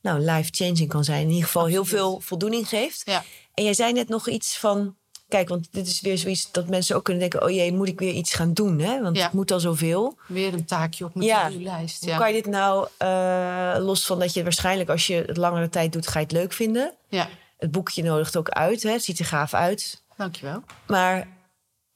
[0.00, 1.22] nou, life-changing kan zijn.
[1.22, 3.02] In ieder geval heel veel voldoening geeft.
[3.04, 3.24] Ja.
[3.54, 4.96] En jij zei net nog iets van...
[5.28, 7.42] Kijk, want dit is weer zoiets dat mensen ook kunnen denken...
[7.48, 9.02] oh jee, moet ik weer iets gaan doen, hè?
[9.02, 9.22] Want Ja.
[9.24, 10.18] het moet al zoveel.
[10.28, 11.48] Weer een taakje op mijn Ja.
[11.48, 12.04] to-do-lijst.
[12.04, 14.88] Hoe kan je dit nou, eh, los van dat je waarschijnlijk...
[14.90, 16.94] als je het langere tijd doet, ga je het leuk vinden.
[17.08, 18.90] ja, Het boekje nodigt ook uit, hè?
[18.90, 20.02] Het ziet er gaaf uit.
[20.16, 20.62] dankjewel.
[20.86, 21.28] Maar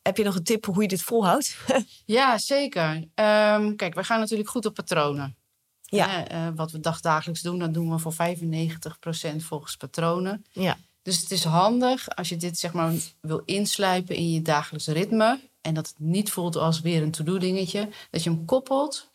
[0.03, 1.57] heb je nog een tip hoe je dit volhoudt?
[2.07, 3.05] Ja, zeker.
[3.15, 5.37] Ehm, kijk, wij gaan natuurlijk goed op patronen.
[5.83, 6.27] Ja.
[6.29, 10.45] Eh, wat we dagdagelijks doen, dat doen we voor 95% volgens patronen.
[10.51, 10.77] ja.
[11.03, 15.41] Dus het is handig als je dit zeg maar wil inslijpen in je dagelijks ritme.
[15.61, 17.89] En dat het niet voelt als weer een to-do dingetje.
[18.11, 19.11] Dat je hem koppelt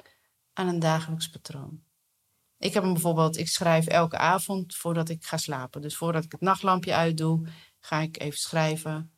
[0.53, 1.83] aan een dagelijks patroon.
[2.57, 5.81] Ik heb hem bijvoorbeeld, ik schrijf elke avond voordat ik ga slapen.
[5.81, 7.47] Dus voordat ik het nachtlampje uitdoe,
[7.79, 9.11] ga ik even schrijven.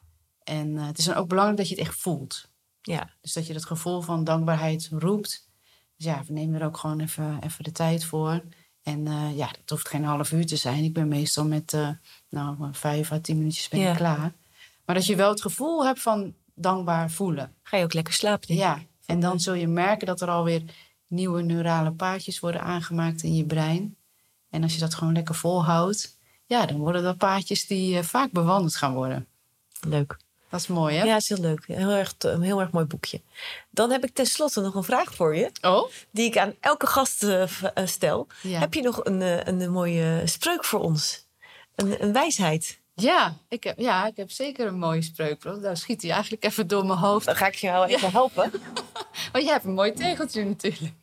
[0.43, 2.49] En eh, het is dan ook belangrijk dat je het echt voelt.
[2.81, 3.15] ja.
[3.21, 5.49] Dus dat je dat gevoel van dankbaarheid roept.
[5.95, 8.43] Dus ja, we nemen er ook gewoon even, even de tijd voor.
[8.87, 10.83] En eh, ja, het hoeft geen half uur te zijn.
[10.83, 11.89] Ik ben meestal met eh,
[12.29, 14.33] nou, vijf à tien minuutjes ben ik klaar.
[14.85, 17.53] Maar dat je wel het gevoel hebt van dankbaar voelen.
[17.63, 18.47] Ga je ook lekker slapen?
[18.47, 18.65] denk ik?
[18.65, 20.61] Ja, en dan zul je merken dat er alweer
[21.07, 23.95] nieuwe neurale paadjes worden aangemaakt in je brein.
[24.49, 28.31] En als je dat gewoon lekker volhoudt, ja, dan worden dat paadjes die eh, vaak
[28.31, 29.27] bewandeld gaan worden.
[29.87, 30.17] Leuk.
[30.49, 31.03] Dat is mooi, hè?
[31.03, 31.63] Ja, is heel leuk.
[31.67, 33.21] Heel erg, een heel erg mooi boekje.
[33.69, 35.51] Dan heb ik tenslotte nog een vraag voor je.
[35.61, 35.89] Oh?
[36.11, 38.27] Die ik aan elke gast eh, eh, stel.
[38.41, 38.59] Ja.
[38.59, 41.25] Heb je nog een, eh, een, mooie spreuk voor ons?
[41.75, 42.79] Een, een wijsheid?
[42.93, 45.43] Ja ik, heb, ja, ik heb zeker een mooie spreuk.
[45.43, 47.25] Nou schiet hij eigenlijk even door mijn hoofd.
[47.25, 48.51] Dan ga ik je wel even helpen.
[49.31, 50.93] Want jij hebt een mooi tegeltje natuurlijk.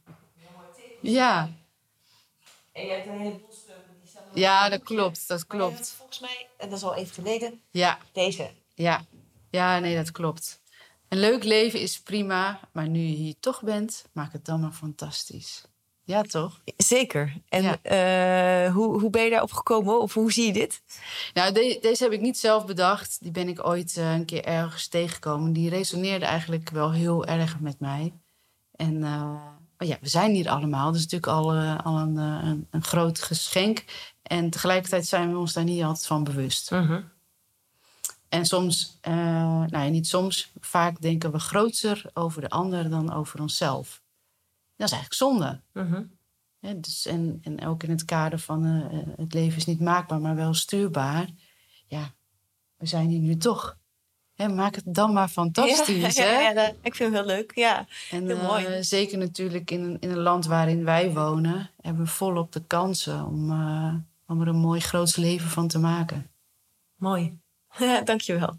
[1.00, 1.50] Ja,
[2.72, 5.28] En je hebt een heleboel spreuken die staan ja dat klopt.
[5.28, 5.94] Dat klopt.
[5.96, 8.50] Volgens mij, en dat is al even geleden, Ja, deze.
[8.74, 9.04] ja.
[9.54, 10.60] Ja, nee, dat klopt.
[11.08, 14.72] Een leuk leven is prima, maar nu je hier toch bent, maak het dan maar
[14.72, 15.64] fantastisch.
[16.04, 16.60] Ja, toch?
[16.76, 17.32] Zeker.
[17.48, 17.78] En Ja.
[17.82, 20.00] eh, hoe, hoe ben je daarop gekomen?
[20.00, 20.82] Of hoe zie je dit?
[21.34, 23.16] Nou, de- deze heb ik niet zelf bedacht.
[23.22, 25.52] Die ben ik ooit eh, een keer ergens tegengekomen.
[25.52, 28.12] Die resoneerde eigenlijk wel heel erg met mij.
[28.76, 29.20] En eh,
[29.78, 30.86] maar ja, we zijn hier allemaal.
[30.86, 33.84] Dat is natuurlijk al, al een, een, een groot geschenk.
[34.22, 36.70] En tegelijkertijd zijn we ons daar niet altijd van bewust.
[38.34, 43.12] En soms, eh, nou ja, niet soms, vaak denken we groter over de ander dan
[43.12, 44.02] over onszelf.
[44.76, 45.60] Dat is eigenlijk zonde.
[46.60, 49.80] Hè, dus en, en ook in het kader van eh, eh, het leven is niet
[49.80, 51.28] maakbaar, maar wel stuurbaar.
[51.86, 52.12] Ja,
[52.76, 53.76] we zijn hier nu toch.
[54.34, 56.14] Hè, maak het dan maar fantastisch.
[56.16, 56.38] Ja, hè?
[56.40, 57.52] ja, dat- ik vind het heel leuk.
[57.54, 57.86] Ja.
[58.10, 58.82] En heel mooi.
[58.84, 63.24] zeker natuurlijk in, een- in een land waarin wij wonen, hebben we volop de kansen
[63.26, 63.50] om,
[64.26, 66.30] om er een mooi groots leven van te maken.
[66.96, 67.38] Mooi.
[68.04, 68.58] Dankjewel.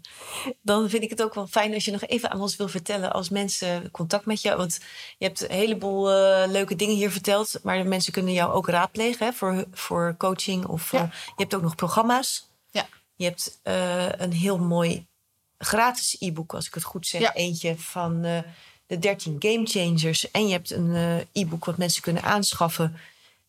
[0.62, 3.12] Dan vind ik het ook wel fijn als je nog even aan ons wil vertellen
[3.12, 4.56] als mensen contact met jou.
[4.56, 4.80] Want
[5.18, 7.58] je hebt een heleboel eh, leuke dingen hier verteld.
[7.62, 10.66] Maar de mensen kunnen jou ook raadplegen hè, voor, voor coaching.
[10.66, 11.10] Of Ja.
[11.12, 12.48] je hebt ook nog programma's.
[12.70, 12.86] Ja.
[13.16, 15.06] Je hebt eh, een heel mooi
[15.58, 17.20] gratis e-book, als ik het goed zeg.
[17.20, 17.34] Ja.
[17.34, 18.38] Eentje van eh,
[18.86, 20.30] de 13 Game Changers.
[20.30, 20.94] En je hebt een
[21.32, 22.96] e-book wat mensen kunnen aanschaffen.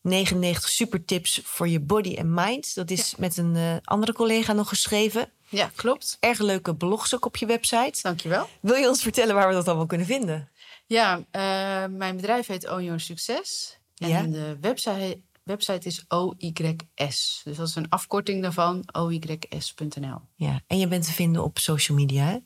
[0.02, 2.76] 99 super tips voor je body en mind.
[2.76, 5.32] Dat is met een eh, andere collega nog geschreven.
[5.50, 6.18] Ja, klopt.
[6.20, 8.00] Erg leuke blogs ook op je website.
[8.02, 8.48] Dankjewel.
[8.62, 10.50] Wil je ons vertellen waar we dat allemaal kunnen vinden?
[10.86, 11.42] Ja, eh,
[11.98, 13.78] mijn bedrijf heet Own Your Succes.
[13.98, 14.22] En Ja.
[14.24, 17.42] de website, website is OYS.
[17.44, 20.22] Dus dat is een afkorting daarvan, oys.nl.
[20.36, 22.24] Ja, en je bent te vinden op social media.
[22.26, 22.38] Hè?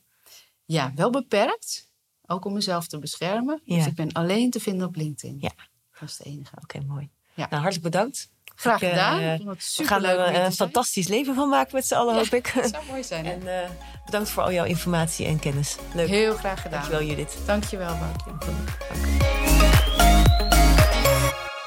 [0.65, 1.90] Ja, wel beperkt.
[2.26, 3.61] Ook om mezelf te beschermen.
[3.64, 3.76] Ja.
[3.76, 5.38] Dus ik ben alleen te vinden op LinkedIn.
[5.40, 5.52] Ja.
[5.99, 6.56] Dat is het enige.
[6.61, 7.10] Oké, mooi.
[7.34, 7.48] Ja.
[7.49, 8.30] Nou, hartelijk bedankt.
[8.56, 9.20] Graag eh, gedaan.
[9.20, 9.41] Ik
[9.76, 10.52] We gaan er een zijn.
[10.52, 12.48] fantastisch leven van maken met z'n allen, hoop ik.
[12.56, 13.26] Het zou mooi zijn.
[13.28, 13.32] hè?
[13.32, 13.70] En eh,
[14.06, 15.76] bedankt voor al jouw informatie en kennis.
[15.94, 16.08] Leuk.
[16.08, 16.80] Heel graag gedaan.
[16.80, 17.38] Dankjewel, Judith.
[17.45, 18.52] Dankjewel, Boukje.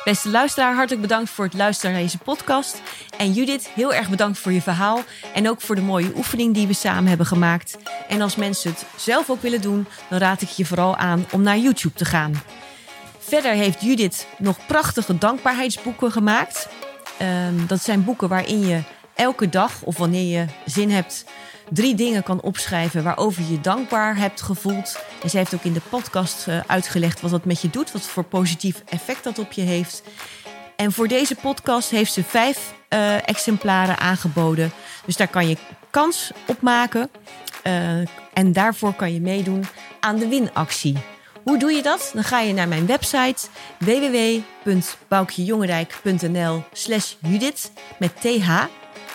[0.04, 2.82] Beste luisteraar, hartelijk bedankt voor het luisteren naar deze podcast.
[3.18, 5.00] En Judith, heel erg bedankt voor je verhaal.
[5.34, 7.76] En ook voor de mooie oefening die we samen hebben gemaakt.
[8.08, 11.42] En als mensen het zelf ook willen doen, dan raad ik je vooral aan om
[11.42, 12.42] naar YouTube te gaan.
[13.28, 16.68] Verder heeft Judith nog prachtige dankbaarheidsboeken gemaakt.
[17.18, 18.82] Ehm, dat zijn boeken waarin je
[19.14, 21.24] elke dag, of wanneer je zin hebt,
[21.70, 24.98] drie dingen kan opschrijven waarover je dankbaar hebt gevoeld.
[25.22, 28.02] En zij heeft ook in de podcast eh, uitgelegd wat dat met je doet, wat
[28.02, 30.02] voor positief effect dat op je heeft.
[30.76, 34.72] En voor deze podcast heeft ze vijf eh, exemplaren aangeboden.
[35.06, 35.56] Dus daar kan je
[35.90, 37.10] kans op maken.
[37.62, 37.98] Eh,
[38.32, 39.64] en daarvoor kan je meedoen
[40.00, 41.13] aan de winactie.
[41.44, 42.10] Hoe doe je dat?
[42.14, 43.48] Dan ga je naar mijn website
[43.78, 48.26] www.boukjejongerijk.nl slash Judith met th.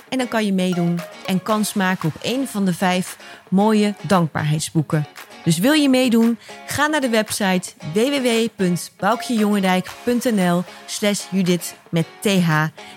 [0.10, 3.18] En dan kan je meedoen en kans maken op een van de vijf
[3.49, 5.07] mooie dankbaarheidsboeken.
[5.43, 6.38] Dus wil je meedoen?
[6.65, 12.49] Ga naar de website www.boukjejongendijk.nl slash Judith met TH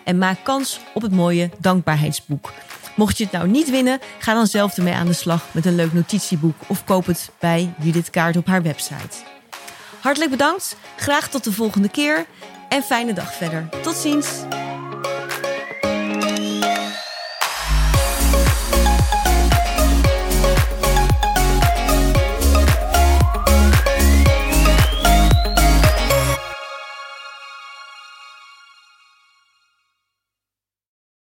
[0.04, 2.52] en maak kans op het mooie dankbaarheidsboek.
[2.94, 5.74] Mocht je het nou niet winnen, ga dan zelf ermee aan de slag met een
[5.74, 9.16] leuk notitieboek of koop het bij Judith Kaart op haar website.
[10.00, 12.26] Hartelijk bedankt, graag tot de volgende keer
[12.68, 13.68] en fijne dag verder.
[13.82, 14.28] Tot ziens!